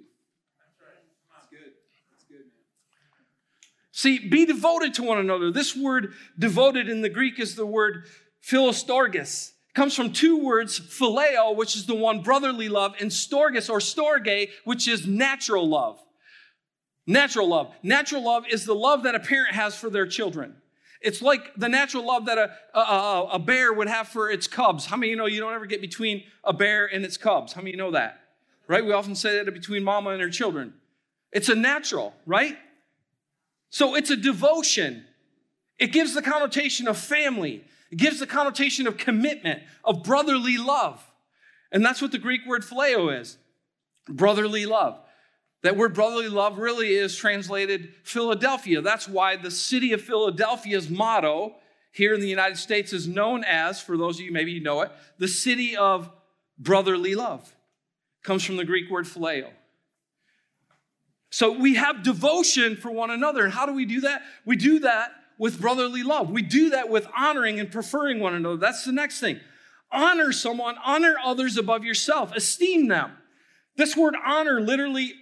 See, 3.97 4.19
be 4.19 4.45
devoted 4.45 4.93
to 4.93 5.03
one 5.03 5.17
another. 5.17 5.49
This 5.49 5.75
word 5.75 6.13
devoted 6.37 6.87
in 6.87 7.01
the 7.01 7.09
Greek 7.09 7.39
is 7.39 7.55
the 7.55 7.65
word 7.65 8.05
philostorgis. 8.47 9.53
It 9.69 9.73
comes 9.73 9.95
from 9.95 10.13
two 10.13 10.37
words, 10.37 10.79
phileo, 10.79 11.55
which 11.55 11.75
is 11.75 11.87
the 11.87 11.95
one 11.95 12.21
brotherly 12.21 12.69
love, 12.69 12.93
and 12.99 13.09
storgis 13.09 13.71
or 13.71 13.79
storge, 13.79 14.49
which 14.65 14.87
is 14.87 15.07
natural 15.07 15.67
love. 15.67 15.99
Natural 17.07 17.47
love. 17.47 17.73
Natural 17.81 18.21
love 18.21 18.45
is 18.47 18.65
the 18.65 18.75
love 18.75 19.01
that 19.01 19.15
a 19.15 19.19
parent 19.19 19.55
has 19.55 19.75
for 19.75 19.89
their 19.89 20.05
children. 20.05 20.53
It's 21.01 21.23
like 21.23 21.55
the 21.55 21.67
natural 21.67 22.05
love 22.05 22.27
that 22.27 22.37
a, 22.37 22.77
a, 22.77 23.29
a, 23.33 23.39
bear 23.39 23.73
would 23.73 23.87
have 23.87 24.09
for 24.09 24.29
its 24.29 24.45
cubs. 24.45 24.85
How 24.85 24.95
many 24.95 25.09
you 25.09 25.15
know 25.15 25.25
you 25.25 25.39
don't 25.39 25.55
ever 25.55 25.65
get 25.65 25.81
between 25.81 26.21
a 26.43 26.53
bear 26.53 26.85
and 26.85 27.03
its 27.03 27.17
cubs? 27.17 27.51
How 27.51 27.61
many 27.61 27.71
you 27.71 27.77
know 27.77 27.91
that? 27.91 28.19
Right? 28.67 28.85
We 28.85 28.91
often 28.91 29.15
say 29.15 29.43
that 29.43 29.51
between 29.51 29.83
mama 29.83 30.11
and 30.11 30.21
her 30.21 30.29
children. 30.29 30.75
It's 31.31 31.49
a 31.49 31.55
natural, 31.55 32.13
right? 32.27 32.59
So 33.69 33.95
it's 33.95 34.09
a 34.09 34.17
devotion. 34.17 35.05
It 35.79 35.91
gives 35.91 36.13
the 36.13 36.21
connotation 36.21 36.87
of 36.87 36.97
family, 36.97 37.63
it 37.91 37.97
gives 37.97 38.19
the 38.19 38.27
connotation 38.27 38.87
of 38.87 38.97
commitment, 38.97 39.63
of 39.83 40.03
brotherly 40.03 40.57
love. 40.57 41.03
And 41.71 41.85
that's 41.85 42.01
what 42.01 42.11
the 42.11 42.17
Greek 42.17 42.45
word 42.45 42.63
phileo 42.63 43.19
is 43.19 43.37
brotherly 44.09 44.65
love. 44.65 44.99
That 45.63 45.75
word 45.75 45.93
brotherly 45.93 46.29
love 46.29 46.59
really 46.59 46.95
is 46.95 47.15
translated 47.15 47.93
Philadelphia. 48.03 48.81
That's 48.81 49.07
why 49.07 49.35
the 49.35 49.51
city 49.51 49.91
of 49.91 50.01
Philadelphia's 50.01 50.89
motto 50.89 51.55
here 51.91 52.13
in 52.13 52.21
the 52.21 52.29
United 52.29 52.57
States 52.57 52.93
is 52.93 53.07
known 53.07 53.43
as, 53.43 53.81
for 53.81 53.97
those 53.97 54.19
of 54.19 54.25
you 54.25 54.31
maybe 54.31 54.51
you 54.51 54.61
know 54.61 54.81
it, 54.81 54.91
the 55.17 55.27
city 55.27 55.75
of 55.75 56.09
brotherly 56.57 57.15
love. 57.15 57.53
Comes 58.23 58.43
from 58.43 58.57
the 58.57 58.65
Greek 58.65 58.89
word 58.89 59.05
phileo. 59.05 59.49
So 61.29 61.51
we 61.51 61.75
have 61.75 62.03
devotion 62.03 62.75
for 62.75 62.91
one 62.91 63.09
another. 63.09 63.43
And 63.43 63.53
how 63.53 63.65
do 63.65 63.73
we 63.73 63.85
do 63.85 64.01
that? 64.01 64.21
We 64.45 64.55
do 64.55 64.79
that 64.79 65.11
with 65.37 65.59
brotherly 65.59 66.03
love. 66.03 66.29
We 66.29 66.41
do 66.41 66.71
that 66.71 66.89
with 66.89 67.07
honoring 67.15 67.59
and 67.59 67.71
preferring 67.71 68.19
one 68.19 68.33
another. 68.33 68.57
That's 68.57 68.85
the 68.85 68.91
next 68.91 69.19
thing. 69.19 69.39
Honor 69.91 70.31
someone, 70.31 70.75
honor 70.83 71.15
others 71.23 71.57
above 71.57 71.83
yourself, 71.83 72.35
esteem 72.35 72.87
them. 72.87 73.11
This 73.77 73.95
word 73.95 74.15
honor 74.25 74.59
literally, 74.59 75.13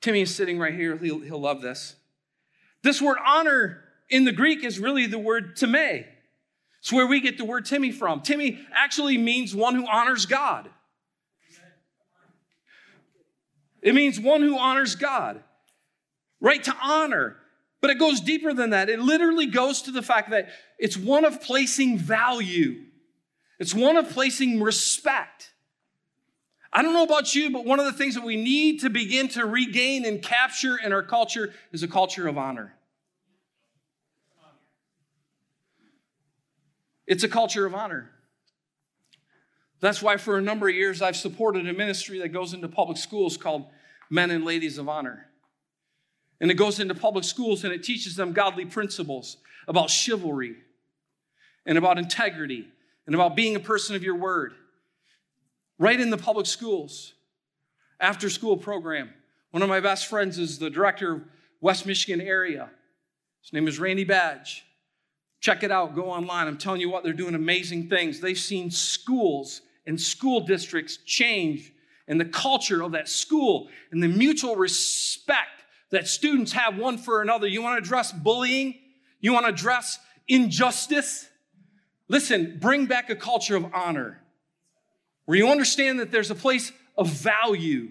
Timmy 0.00 0.20
is 0.20 0.34
sitting 0.34 0.58
right 0.58 0.74
here, 0.74 0.96
he'll, 0.96 1.20
he'll 1.20 1.40
love 1.40 1.62
this. 1.62 1.96
This 2.82 3.00
word 3.00 3.18
honor 3.24 3.82
in 4.10 4.24
the 4.24 4.32
Greek 4.32 4.64
is 4.64 4.78
really 4.78 5.06
the 5.06 5.18
word 5.18 5.56
tame. 5.56 6.04
It's 6.80 6.92
where 6.92 7.06
we 7.06 7.20
get 7.20 7.38
the 7.38 7.44
word 7.44 7.64
Timmy 7.64 7.92
from. 7.92 8.20
Timmy 8.22 8.60
actually 8.74 9.16
means 9.16 9.54
one 9.54 9.74
who 9.74 9.86
honors 9.86 10.26
God. 10.26 10.68
It 13.82 13.94
means 13.94 14.18
one 14.18 14.42
who 14.42 14.56
honors 14.56 14.94
God. 14.94 15.42
Right 16.40 16.62
to 16.64 16.74
honor. 16.80 17.36
But 17.80 17.90
it 17.90 17.98
goes 17.98 18.20
deeper 18.20 18.54
than 18.54 18.70
that. 18.70 18.88
It 18.88 19.00
literally 19.00 19.46
goes 19.46 19.82
to 19.82 19.90
the 19.90 20.02
fact 20.02 20.30
that 20.30 20.48
it's 20.78 20.96
one 20.96 21.24
of 21.24 21.42
placing 21.42 21.98
value, 21.98 22.80
it's 23.58 23.74
one 23.74 23.96
of 23.96 24.08
placing 24.10 24.62
respect. 24.62 25.52
I 26.74 26.80
don't 26.80 26.94
know 26.94 27.04
about 27.04 27.34
you, 27.34 27.50
but 27.50 27.66
one 27.66 27.80
of 27.80 27.84
the 27.84 27.92
things 27.92 28.14
that 28.14 28.24
we 28.24 28.36
need 28.36 28.80
to 28.80 28.88
begin 28.88 29.28
to 29.28 29.44
regain 29.44 30.06
and 30.06 30.22
capture 30.22 30.78
in 30.82 30.92
our 30.92 31.02
culture 31.02 31.52
is 31.70 31.82
a 31.82 31.88
culture 31.88 32.26
of 32.28 32.38
honor. 32.38 32.74
It's 37.06 37.24
a 37.24 37.28
culture 37.28 37.66
of 37.66 37.74
honor. 37.74 38.10
That's 39.82 40.00
why 40.00 40.16
for 40.16 40.38
a 40.38 40.40
number 40.40 40.68
of 40.68 40.74
years 40.74 41.02
I've 41.02 41.16
supported 41.16 41.68
a 41.68 41.72
ministry 41.72 42.20
that 42.20 42.28
goes 42.28 42.54
into 42.54 42.68
public 42.68 42.96
schools 42.96 43.36
called 43.36 43.66
Men 44.08 44.30
and 44.30 44.44
Ladies 44.44 44.78
of 44.78 44.88
Honor. 44.88 45.26
And 46.40 46.50
it 46.50 46.54
goes 46.54 46.78
into 46.78 46.94
public 46.94 47.24
schools 47.24 47.64
and 47.64 47.72
it 47.72 47.82
teaches 47.82 48.14
them 48.14 48.32
godly 48.32 48.64
principles 48.64 49.38
about 49.66 49.90
chivalry 49.90 50.54
and 51.66 51.76
about 51.76 51.98
integrity 51.98 52.68
and 53.06 53.14
about 53.14 53.34
being 53.34 53.56
a 53.56 53.60
person 53.60 53.96
of 53.96 54.04
your 54.04 54.14
word. 54.14 54.54
Right 55.78 56.00
in 56.00 56.10
the 56.10 56.16
public 56.16 56.46
schools, 56.46 57.14
after 57.98 58.28
school 58.30 58.56
program. 58.56 59.10
One 59.52 59.62
of 59.62 59.68
my 59.68 59.80
best 59.80 60.06
friends 60.06 60.38
is 60.38 60.58
the 60.58 60.70
director 60.70 61.12
of 61.12 61.22
West 61.60 61.86
Michigan 61.86 62.20
area. 62.20 62.68
His 63.42 63.52
name 63.52 63.66
is 63.66 63.78
Randy 63.78 64.04
Badge. 64.04 64.64
Check 65.40 65.62
it 65.62 65.70
out, 65.70 65.94
go 65.94 66.10
online. 66.10 66.46
I'm 66.46 66.58
telling 66.58 66.80
you 66.80 66.90
what, 66.90 67.02
they're 67.02 67.12
doing 67.12 67.34
amazing 67.34 67.88
things. 67.88 68.20
They've 68.20 68.38
seen 68.38 68.70
schools 68.70 69.62
and 69.86 70.00
school 70.00 70.40
districts 70.40 70.98
change 71.04 71.72
and 72.08 72.20
the 72.20 72.24
culture 72.24 72.82
of 72.82 72.92
that 72.92 73.08
school 73.08 73.68
and 73.90 74.02
the 74.02 74.08
mutual 74.08 74.56
respect 74.56 75.64
that 75.90 76.08
students 76.08 76.52
have 76.52 76.76
one 76.76 76.98
for 76.98 77.22
another. 77.22 77.46
You 77.46 77.62
want 77.62 77.82
to 77.82 77.86
address 77.86 78.12
bullying? 78.12 78.74
You 79.20 79.32
want 79.32 79.46
to 79.46 79.52
address 79.52 79.98
injustice? 80.28 81.28
Listen, 82.08 82.58
bring 82.60 82.86
back 82.86 83.10
a 83.10 83.16
culture 83.16 83.56
of 83.56 83.66
honor 83.74 84.20
where 85.24 85.38
you 85.38 85.48
understand 85.48 86.00
that 86.00 86.10
there's 86.10 86.30
a 86.30 86.34
place 86.34 86.72
of 86.96 87.08
value. 87.08 87.90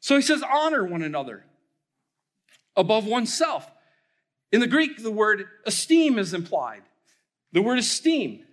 So 0.00 0.16
he 0.16 0.22
says, 0.22 0.42
honor 0.42 0.84
one 0.84 1.02
another 1.02 1.44
above 2.76 3.06
oneself. 3.06 3.70
In 4.52 4.60
the 4.60 4.66
Greek, 4.66 5.02
the 5.02 5.10
word 5.10 5.46
esteem 5.64 6.18
is 6.18 6.34
implied. 6.34 6.82
The 7.54 7.62
word 7.62 7.78
esteem. 7.78 8.44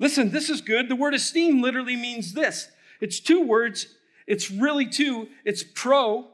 Listen, 0.00 0.30
this 0.30 0.50
is 0.50 0.60
good. 0.60 0.88
The 0.88 0.96
word 0.96 1.14
esteem 1.14 1.62
literally 1.62 1.96
means 1.96 2.34
this 2.34 2.68
it's 3.00 3.20
two 3.20 3.46
words. 3.46 3.86
It's 4.26 4.50
really 4.50 4.86
two. 4.86 5.28
It's 5.44 5.62
pro, 5.62 6.26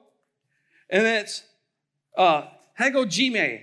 and 0.90 1.06
it's 1.06 1.44
uh, 2.16 2.46
hagogime. 2.78 3.60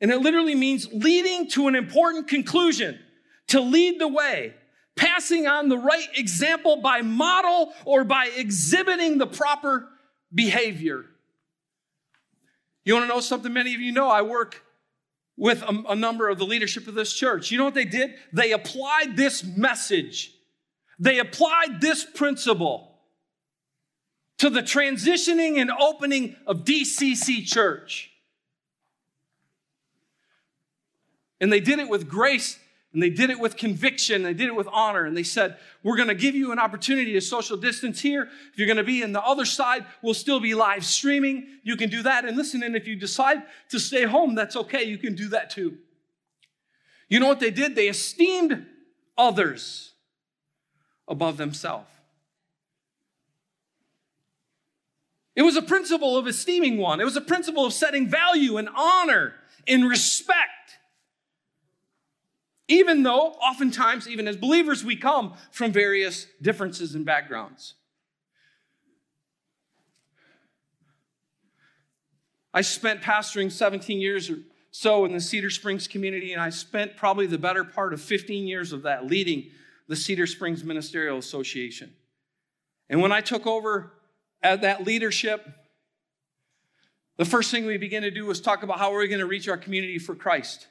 And 0.00 0.10
it 0.10 0.18
literally 0.18 0.56
means 0.56 0.88
leading 0.92 1.48
to 1.50 1.68
an 1.68 1.76
important 1.76 2.26
conclusion, 2.26 2.98
to 3.48 3.60
lead 3.60 4.00
the 4.00 4.08
way, 4.08 4.54
passing 4.96 5.46
on 5.46 5.68
the 5.68 5.78
right 5.78 6.08
example 6.16 6.78
by 6.78 7.02
model 7.02 7.72
or 7.84 8.02
by 8.02 8.30
exhibiting 8.34 9.18
the 9.18 9.28
proper 9.28 9.88
behavior. 10.34 11.04
You 12.84 12.94
want 12.94 13.04
to 13.04 13.14
know 13.14 13.20
something 13.20 13.52
many 13.52 13.74
of 13.74 13.80
you 13.80 13.92
know? 13.92 14.08
I 14.08 14.22
work 14.22 14.64
with 15.42 15.60
a, 15.62 15.82
a, 15.88 15.96
number 15.96 16.28
of 16.28 16.38
the 16.38 16.44
leadership 16.44 16.86
of 16.86 16.94
this 16.94 17.12
church. 17.12 17.50
You 17.50 17.58
know 17.58 17.64
what 17.64 17.74
they 17.74 17.84
did? 17.84 18.14
They 18.32 18.52
applied 18.52 19.16
this 19.16 19.42
message, 19.42 20.32
they 21.00 21.18
applied 21.18 21.80
this 21.80 22.04
principle 22.04 22.96
to 24.38 24.48
the 24.48 24.62
transitioning 24.62 25.60
and 25.60 25.68
opening 25.68 26.36
of 26.46 26.58
DCC 26.64 27.44
Church. 27.44 28.12
And 31.40 31.52
they 31.52 31.58
did 31.58 31.80
it 31.80 31.88
with 31.88 32.08
grace 32.08 32.56
and 32.92 33.02
they 33.02 33.10
did 33.10 33.30
it 33.30 33.40
with 33.40 33.56
conviction, 33.56 34.22
they 34.22 34.34
did 34.34 34.48
it 34.48 34.54
with 34.54 34.68
honor, 34.70 35.06
and 35.06 35.16
they 35.16 35.22
said, 35.22 35.56
We're 35.82 35.96
gonna 35.96 36.14
give 36.14 36.34
you 36.34 36.52
an 36.52 36.58
opportunity 36.58 37.14
to 37.14 37.20
social 37.20 37.56
distance 37.56 38.00
here. 38.00 38.28
If 38.52 38.58
you're 38.58 38.68
gonna 38.68 38.84
be 38.84 39.02
in 39.02 39.12
the 39.12 39.22
other 39.22 39.46
side, 39.46 39.86
we'll 40.02 40.14
still 40.14 40.40
be 40.40 40.54
live 40.54 40.84
streaming. 40.84 41.46
You 41.62 41.76
can 41.76 41.88
do 41.88 42.02
that. 42.02 42.26
And 42.26 42.36
listen, 42.36 42.62
and 42.62 42.76
if 42.76 42.86
you 42.86 42.96
decide 42.96 43.42
to 43.70 43.78
stay 43.78 44.04
home, 44.04 44.34
that's 44.34 44.56
okay. 44.56 44.84
You 44.84 44.98
can 44.98 45.14
do 45.14 45.28
that 45.30 45.48
too. 45.48 45.78
You 47.08 47.18
know 47.20 47.28
what 47.28 47.40
they 47.40 47.50
did? 47.50 47.74
They 47.74 47.88
esteemed 47.88 48.66
others 49.16 49.92
above 51.08 51.38
themselves. 51.38 51.86
It 55.34 55.42
was 55.42 55.56
a 55.56 55.62
principle 55.62 56.18
of 56.18 56.26
esteeming 56.26 56.76
one, 56.76 57.00
it 57.00 57.04
was 57.04 57.16
a 57.16 57.22
principle 57.22 57.64
of 57.64 57.72
setting 57.72 58.06
value 58.06 58.58
and 58.58 58.68
honor 58.76 59.34
and 59.66 59.88
respect 59.88 60.52
even 62.68 63.02
though 63.02 63.32
oftentimes, 63.32 64.08
even 64.08 64.28
as 64.28 64.36
believers, 64.36 64.84
we 64.84 64.96
come 64.96 65.34
from 65.50 65.72
various 65.72 66.26
differences 66.40 66.94
and 66.94 67.04
backgrounds. 67.04 67.74
I 72.54 72.60
spent 72.60 73.00
pastoring 73.00 73.50
17 73.50 74.00
years 74.00 74.30
or 74.30 74.38
so 74.70 75.04
in 75.04 75.12
the 75.12 75.20
Cedar 75.20 75.50
Springs 75.50 75.88
community, 75.88 76.32
and 76.32 76.40
I 76.40 76.50
spent 76.50 76.96
probably 76.96 77.26
the 77.26 77.38
better 77.38 77.64
part 77.64 77.92
of 77.92 78.00
15 78.00 78.46
years 78.46 78.72
of 78.72 78.82
that 78.82 79.06
leading 79.06 79.50
the 79.88 79.96
Cedar 79.96 80.26
Springs 80.26 80.64
Ministerial 80.64 81.18
Association. 81.18 81.92
And 82.88 83.00
when 83.00 83.12
I 83.12 83.20
took 83.20 83.46
over 83.46 83.92
at 84.42 84.62
that 84.62 84.84
leadership, 84.84 85.46
the 87.16 87.24
first 87.24 87.50
thing 87.50 87.66
we 87.66 87.76
began 87.76 88.02
to 88.02 88.10
do 88.10 88.26
was 88.26 88.40
talk 88.40 88.62
about 88.62 88.78
how 88.78 88.92
we're 88.92 89.06
going 89.06 89.20
to 89.20 89.26
reach 89.26 89.48
our 89.48 89.56
community 89.56 89.98
for 89.98 90.14
Christ. 90.14 90.68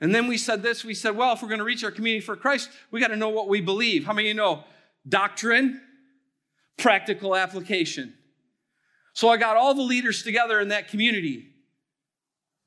And 0.00 0.14
then 0.14 0.26
we 0.26 0.38
said 0.38 0.62
this 0.62 0.84
we 0.84 0.94
said, 0.94 1.16
well, 1.16 1.34
if 1.34 1.42
we're 1.42 1.48
going 1.48 1.58
to 1.58 1.64
reach 1.64 1.84
our 1.84 1.90
community 1.90 2.24
for 2.24 2.36
Christ, 2.36 2.70
we 2.90 3.00
got 3.00 3.08
to 3.08 3.16
know 3.16 3.28
what 3.28 3.48
we 3.48 3.60
believe. 3.60 4.04
How 4.04 4.12
many 4.12 4.28
you 4.28 4.34
know 4.34 4.64
doctrine, 5.08 5.80
practical 6.78 7.36
application? 7.36 8.14
So 9.12 9.28
I 9.28 9.36
got 9.36 9.56
all 9.56 9.74
the 9.74 9.82
leaders 9.82 10.22
together 10.22 10.60
in 10.60 10.68
that 10.68 10.88
community 10.88 11.46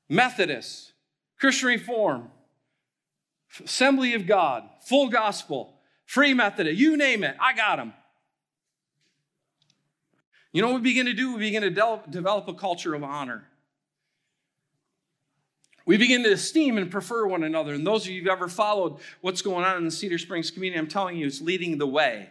Methodist, 0.08 0.92
Christian 1.40 1.68
Reform, 1.68 2.30
Assembly 3.64 4.14
of 4.14 4.26
God, 4.26 4.68
Full 4.86 5.08
Gospel, 5.08 5.80
Free 6.04 6.34
Methodist, 6.34 6.78
you 6.78 6.96
name 6.96 7.24
it, 7.24 7.36
I 7.40 7.54
got 7.54 7.76
them. 7.76 7.94
You 10.52 10.62
know 10.62 10.68
what 10.68 10.76
we 10.76 10.82
begin 10.82 11.06
to 11.06 11.14
do? 11.14 11.32
We 11.32 11.40
begin 11.40 11.62
to 11.62 11.70
de- 11.70 12.02
develop 12.10 12.46
a 12.46 12.54
culture 12.54 12.94
of 12.94 13.02
honor. 13.02 13.48
We 15.86 15.96
begin 15.96 16.22
to 16.24 16.32
esteem 16.32 16.78
and 16.78 16.90
prefer 16.90 17.26
one 17.26 17.44
another. 17.44 17.74
And 17.74 17.86
those 17.86 18.04
of 18.04 18.10
you 18.10 18.20
who've 18.20 18.30
ever 18.30 18.48
followed 18.48 18.98
what's 19.20 19.42
going 19.42 19.64
on 19.64 19.76
in 19.76 19.84
the 19.84 19.90
Cedar 19.90 20.18
Springs 20.18 20.50
community, 20.50 20.78
I'm 20.78 20.88
telling 20.88 21.16
you, 21.16 21.26
it's 21.26 21.40
leading 21.40 21.78
the 21.78 21.86
way. 21.86 22.30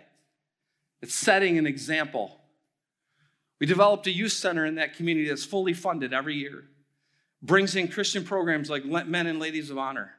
It's 1.02 1.14
setting 1.14 1.58
an 1.58 1.68
example. 1.68 2.40
We 3.60 3.68
developed 3.68 4.08
a 4.08 4.12
youth 4.12 4.32
center 4.32 4.66
in 4.66 4.76
that 4.76 4.96
community 4.96 5.28
that's 5.28 5.46
fully 5.46 5.74
funded 5.74 6.14
every 6.14 6.36
year 6.36 6.66
brings 7.44 7.76
in 7.76 7.90
Christian 7.90 8.24
programs 8.24 8.70
like 8.70 8.86
Men 8.86 9.28
and 9.28 9.40
Ladies 9.40 9.70
of 9.70 9.78
Honor. 9.78 10.14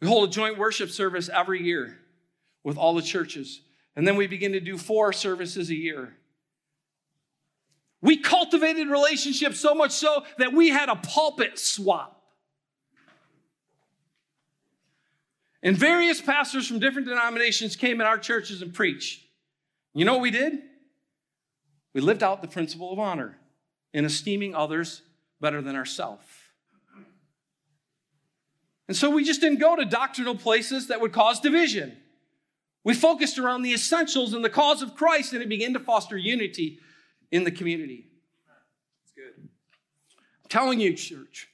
We 0.00 0.06
hold 0.06 0.28
a 0.28 0.32
joint 0.32 0.58
worship 0.58 0.90
service 0.90 1.28
every 1.28 1.62
year 1.62 1.98
with 2.62 2.76
all 2.76 2.94
the 2.94 3.02
churches. 3.02 3.62
And 3.96 4.06
then 4.06 4.14
we 4.14 4.28
begin 4.28 4.52
to 4.52 4.60
do 4.60 4.78
four 4.78 5.12
services 5.12 5.70
a 5.70 5.74
year. 5.74 6.14
We 8.00 8.18
cultivated 8.18 8.88
relationships 8.88 9.58
so 9.58 9.74
much 9.74 9.90
so 9.90 10.24
that 10.36 10.52
we 10.52 10.68
had 10.68 10.88
a 10.88 10.94
pulpit 10.94 11.58
swap. 11.58 12.17
And 15.62 15.76
various 15.76 16.20
pastors 16.20 16.68
from 16.68 16.78
different 16.78 17.08
denominations 17.08 17.74
came 17.74 18.00
in 18.00 18.06
our 18.06 18.18
churches 18.18 18.62
and 18.62 18.72
preached. 18.72 19.24
You 19.92 20.04
know 20.04 20.14
what 20.14 20.22
we 20.22 20.30
did? 20.30 20.58
We 21.94 22.00
lived 22.00 22.22
out 22.22 22.42
the 22.42 22.48
principle 22.48 22.92
of 22.92 22.98
honor 22.98 23.36
in 23.92 24.04
esteeming 24.04 24.54
others 24.54 25.02
better 25.40 25.60
than 25.60 25.74
ourselves. 25.74 26.24
And 28.86 28.96
so 28.96 29.10
we 29.10 29.24
just 29.24 29.40
didn't 29.40 29.58
go 29.58 29.76
to 29.76 29.84
doctrinal 29.84 30.34
places 30.34 30.86
that 30.86 31.00
would 31.00 31.12
cause 31.12 31.40
division. 31.40 31.96
We 32.84 32.94
focused 32.94 33.38
around 33.38 33.62
the 33.62 33.74
essentials 33.74 34.32
and 34.32 34.44
the 34.44 34.48
cause 34.48 34.80
of 34.80 34.94
Christ, 34.94 35.32
and 35.32 35.42
it 35.42 35.48
began 35.48 35.74
to 35.74 35.80
foster 35.80 36.16
unity 36.16 36.78
in 37.30 37.44
the 37.44 37.50
community. 37.50 38.06
That's 38.46 39.12
good. 39.14 39.48
I'm 40.44 40.48
telling 40.48 40.80
you, 40.80 40.94
church, 40.94 41.48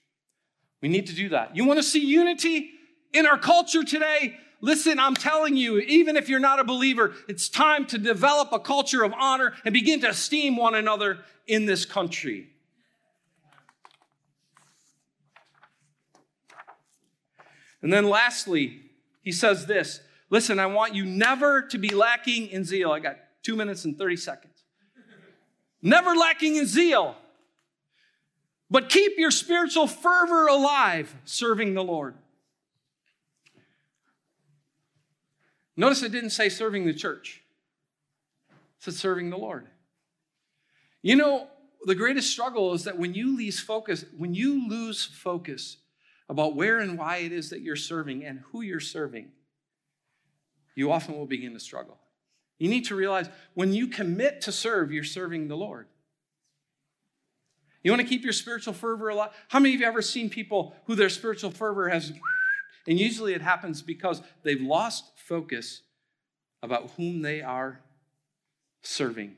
we 0.81 0.89
need 0.89 1.09
to 1.09 1.15
do 1.15 1.31
that. 1.31 1.57
You 1.57 1.65
want 1.65 1.79
to 1.79 1.83
see 1.83 2.05
unity 2.05 2.74
in 3.15 3.27
our 3.27 3.39
culture 3.39 3.83
today? 3.83 4.37
Listen, 4.61 4.99
I'm 4.99 5.15
telling 5.15 5.57
you, 5.57 5.79
even 5.79 6.17
if 6.17 6.29
you're 6.29 6.41
not 6.41 6.59
a 6.59 6.65
believer, 6.65 7.13
it's 7.29 7.49
time 7.49 7.87
to 7.87 7.99
develop 7.99 8.51
a 8.53 8.59
culture 8.59 9.05
of 9.05 9.13
honor 9.13 9.53
and 9.65 9.73
begin 9.73 10.01
to 10.01 10.09
esteem 10.09 10.57
one 10.57 10.75
another 10.75 11.19
in 11.47 11.67
this 11.67 11.85
country. 11.85 12.49
And 17.83 17.93
then 17.93 18.09
lastly, 18.09 18.81
he 19.23 19.33
says 19.33 19.67
this 19.67 20.01
Listen, 20.31 20.59
I 20.59 20.67
want 20.67 20.95
you 20.95 21.05
never 21.05 21.63
to 21.63 21.79
be 21.79 21.91
lacking 21.91 22.49
in 22.49 22.65
zeal. 22.65 22.91
I 22.91 23.01
got 23.01 23.19
two 23.43 23.57
minutes 23.57 23.85
and 23.85 23.99
30 23.99 24.17
seconds. 24.17 24.65
never 25.83 26.17
lacking 26.17 26.57
in 26.57 26.67
zeal, 26.67 27.17
but 28.71 28.89
keep 28.89 29.19
your 29.19 29.31
spiritual 29.31 29.87
fervor 29.87 30.47
alive 30.47 31.15
serving 31.27 31.75
the 31.75 31.85
Lord. 31.85 32.15
Notice 35.77 36.03
it 36.03 36.13
didn't 36.13 36.31
say 36.31 36.49
serving 36.49 36.87
the 36.87 36.95
church, 36.95 37.43
it 38.51 38.85
said 38.85 38.95
serving 38.95 39.31
the 39.31 39.39
Lord. 39.39 39.67
You 41.03 41.17
know, 41.17 41.49
the 41.85 41.95
greatest 41.95 42.31
struggle 42.31 42.73
is 42.73 42.85
that 42.85 42.99
when 42.99 43.15
you 43.15 43.37
lose 43.37 43.61
focus, 43.61 44.05
when 44.17 44.35
you 44.35 44.69
lose 44.69 45.05
focus 45.05 45.79
about 46.29 46.57
where 46.57 46.79
and 46.79 46.99
why 46.99 47.19
it 47.19 47.33
is 47.33 47.51
that 47.51 47.61
you're 47.61 47.77
serving 47.77 48.25
and 48.25 48.41
who 48.51 48.63
you're 48.63 48.81
serving, 48.81 49.31
you 50.75 50.91
often 50.91 51.15
will 51.15 51.27
begin 51.27 51.53
to 51.53 51.61
struggle. 51.61 51.99
You 52.59 52.69
need 52.69 52.87
to 52.87 52.95
realize 52.95 53.29
when 53.55 53.73
you 53.73 53.89
commit 53.89 54.41
to 54.43 54.53
serve, 54.53 54.93
you're 54.93 55.05
serving 55.05 55.49
the 55.49 55.57
Lord. 55.57 55.89
You 57.83 57.91
want 57.91 58.01
to 58.01 58.09
keep 58.09 58.25
your 58.25 58.33
spiritual 58.33 58.73
fervor 58.73 59.11
alive? 59.11 59.31
How 59.49 59.59
many 59.59 59.75
of 59.75 59.81
you 59.81 59.87
ever 59.87 60.01
seen 60.01 60.31
people 60.31 60.75
who 60.87 60.95
their 60.95 61.11
spiritual 61.11 61.51
fervor 61.51 61.91
has, 61.91 62.13
and 62.87 62.99
usually 62.99 63.35
it 63.35 63.43
happens 63.43 63.83
because 63.83 64.23
they've 64.43 64.61
lost 64.61 65.14
focus 65.27 65.83
about 66.63 66.91
whom 66.97 67.23
they 67.23 67.43
are 67.43 67.81
serving. 68.83 69.37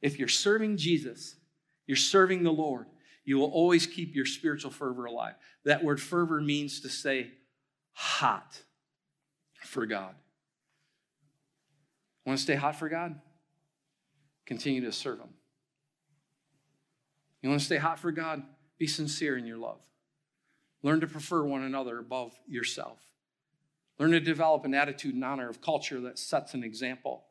If 0.00 0.18
you're 0.18 0.28
serving 0.28 0.76
Jesus, 0.76 1.36
you're 1.86 1.96
serving 1.96 2.42
the 2.42 2.52
Lord, 2.52 2.86
you 3.24 3.38
will 3.38 3.50
always 3.50 3.86
keep 3.86 4.14
your 4.14 4.26
spiritual 4.26 4.70
fervor 4.70 5.04
alive. 5.04 5.34
That 5.64 5.84
word 5.84 6.00
fervor 6.00 6.40
means 6.40 6.80
to 6.80 6.88
stay 6.88 7.28
hot 7.92 8.62
for 9.62 9.86
God. 9.86 10.14
Want 12.24 12.38
to 12.38 12.42
stay 12.42 12.54
hot 12.54 12.76
for 12.76 12.88
God? 12.88 13.20
Continue 14.46 14.82
to 14.82 14.92
serve 14.92 15.18
Him. 15.18 15.30
You 17.42 17.48
want 17.48 17.60
to 17.60 17.66
stay 17.66 17.76
hot 17.76 17.98
for 17.98 18.12
God? 18.12 18.42
Be 18.78 18.86
sincere 18.86 19.36
in 19.36 19.46
your 19.46 19.58
love. 19.58 19.80
Learn 20.82 21.00
to 21.00 21.06
prefer 21.06 21.42
one 21.42 21.62
another 21.62 21.98
above 21.98 22.32
yourself. 22.46 22.98
Learn 24.00 24.12
to 24.12 24.20
develop 24.20 24.64
an 24.64 24.72
attitude 24.72 25.14
and 25.14 25.22
honor 25.22 25.50
of 25.50 25.60
culture 25.60 26.00
that 26.00 26.18
sets 26.18 26.54
an 26.54 26.64
example. 26.64 27.24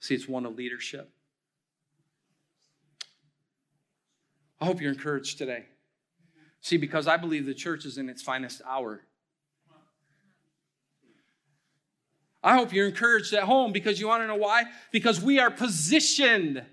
See, 0.00 0.14
it's 0.14 0.26
one 0.26 0.46
of 0.46 0.56
leadership. 0.56 1.12
I 4.58 4.64
hope 4.64 4.80
you're 4.80 4.90
encouraged 4.90 5.36
today. 5.36 5.66
See, 6.62 6.78
because 6.78 7.06
I 7.06 7.18
believe 7.18 7.44
the 7.44 7.52
church 7.52 7.84
is 7.84 7.98
in 7.98 8.08
its 8.08 8.22
finest 8.22 8.62
hour. 8.66 9.02
I 12.42 12.56
hope 12.56 12.72
you're 12.72 12.88
encouraged 12.88 13.34
at 13.34 13.42
home 13.42 13.72
because 13.72 14.00
you 14.00 14.08
want 14.08 14.22
to 14.22 14.28
know 14.28 14.36
why? 14.36 14.64
Because 14.90 15.20
we 15.20 15.38
are 15.38 15.50
positioned 15.50 16.64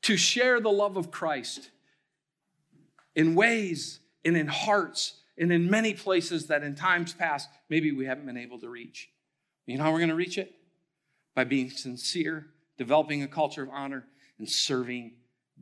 to 0.00 0.16
share 0.16 0.60
the 0.60 0.70
love 0.70 0.96
of 0.96 1.10
Christ 1.10 1.70
in 3.14 3.34
ways 3.34 4.00
and 4.24 4.34
in 4.34 4.46
hearts 4.46 5.20
and 5.38 5.52
in 5.52 5.70
many 5.70 5.94
places 5.94 6.46
that 6.46 6.62
in 6.62 6.74
times 6.74 7.12
past 7.12 7.48
maybe 7.68 7.92
we 7.92 8.06
haven't 8.06 8.26
been 8.26 8.36
able 8.36 8.58
to 8.60 8.68
reach. 8.68 9.10
You 9.66 9.76
know 9.76 9.84
how 9.84 9.92
we're 9.92 9.98
going 9.98 10.10
to 10.10 10.14
reach 10.14 10.38
it? 10.38 10.54
By 11.34 11.44
being 11.44 11.70
sincere, 11.70 12.46
developing 12.78 13.22
a 13.22 13.28
culture 13.28 13.62
of 13.62 13.68
honor, 13.70 14.04
and 14.38 14.48
serving 14.48 15.12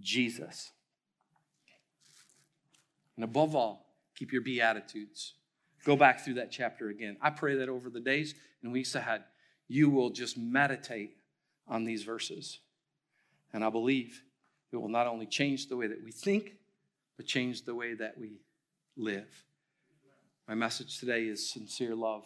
Jesus. 0.01 0.73
And 3.17 3.25
above 3.25 3.55
all, 3.55 3.87
keep 4.17 4.33
your 4.33 4.43
beatitudes. 4.43 5.35
Go 5.85 5.97
back 5.97 6.21
through 6.21 6.35
that 6.35 6.51
chapter 6.51 6.89
again. 6.89 7.17
I 7.21 7.31
pray 7.31 7.57
that 7.57 7.69
over 7.69 7.91
the 7.91 8.01
days 8.01 8.35
and 8.63 8.73
weeks 8.73 8.95
ahead, 8.95 9.25
you 9.69 9.91
will 9.91 10.11
just 10.11 10.37
meditate 10.37 11.17
on 11.69 11.85
these 11.85 12.03
verses. 12.03 12.61
And 13.53 13.65
I 13.65 13.71
believe 13.71 14.23
it 14.73 14.77
will 14.77 14.89
not 14.89 15.07
only 15.07 15.27
change 15.27 15.69
the 15.69 15.77
way 15.77 15.87
that 15.87 16.03
we 16.03 16.11
think, 16.11 16.57
but 17.17 17.27
change 17.27 17.65
the 17.65 17.75
way 17.75 17.95
that 17.95 18.19
we 18.19 18.41
live. 18.97 19.45
My 20.47 20.55
message 20.55 20.99
today 21.01 21.23
is 21.23 21.51
sincere 21.51 21.95
love, 21.95 22.23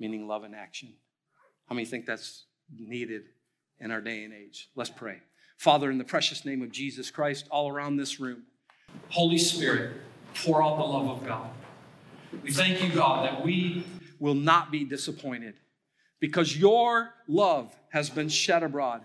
meaning 0.00 0.26
love 0.26 0.42
in 0.42 0.52
action. 0.52 0.94
How 1.68 1.76
many 1.76 1.84
think 1.84 2.06
that's 2.06 2.46
needed 2.76 3.22
in 3.78 3.92
our 3.92 4.00
day 4.00 4.24
and 4.24 4.34
age? 4.34 4.68
Let's 4.74 4.90
pray. 4.90 5.18
Father, 5.58 5.88
in 5.88 5.96
the 5.98 6.04
precious 6.04 6.44
name 6.44 6.60
of 6.62 6.72
Jesus 6.72 7.12
Christ, 7.12 7.46
all 7.52 7.70
around 7.70 7.98
this 7.98 8.18
room, 8.18 8.42
Holy 9.10 9.38
Spirit, 9.38 9.92
pour 10.34 10.60
out 10.60 10.76
the 10.76 10.82
love 10.82 11.08
of 11.08 11.26
God. 11.26 11.50
We 12.42 12.50
thank 12.50 12.82
you, 12.82 12.92
God, 12.92 13.26
that 13.26 13.44
we 13.44 13.84
will 14.18 14.34
not 14.34 14.72
be 14.72 14.84
disappointed 14.84 15.54
because 16.18 16.56
your 16.56 17.14
love 17.28 17.72
has 17.90 18.10
been 18.10 18.28
shed 18.28 18.64
abroad 18.64 19.02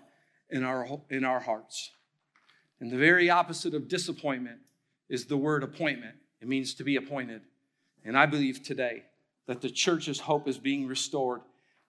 in 0.49 0.63
our, 0.63 0.99
in 1.11 1.23
our 1.23 1.41
hearts. 1.41 1.91
And 2.79 2.91
the 2.91 2.97
very 2.97 3.29
opposite 3.29 3.75
of 3.75 3.87
disappointment 3.87 4.59
is 5.09 5.25
the 5.25 5.37
word 5.37 5.61
appointment. 5.61 6.15
It 6.41 6.47
means 6.47 6.73
to 6.75 6.83
be 6.83 6.95
appointed. 6.95 7.41
And 8.07 8.17
I 8.17 8.25
believe 8.25 8.63
today 8.63 9.03
that 9.47 9.61
the 9.61 9.69
church's 9.69 10.21
hope 10.21 10.47
is 10.47 10.57
being 10.57 10.87
restored 10.87 11.41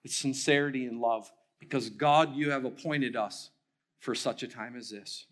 with 0.03 0.11
sincerity 0.11 0.85
and 0.85 0.99
love 0.99 1.31
because 1.59 1.89
God, 1.89 2.35
you 2.35 2.51
have 2.51 2.65
appointed 2.65 3.15
us 3.15 3.49
for 3.99 4.13
such 4.13 4.43
a 4.43 4.47
time 4.47 4.75
as 4.75 4.89
this. 4.89 5.25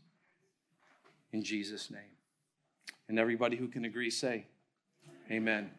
in 1.34 1.43
Jesus' 1.43 1.91
name. 1.91 2.15
And 3.10 3.19
everybody 3.19 3.58
who 3.58 3.67
can 3.67 3.84
agree, 3.86 4.10
say, 4.10 4.45
Amen. 5.30 5.71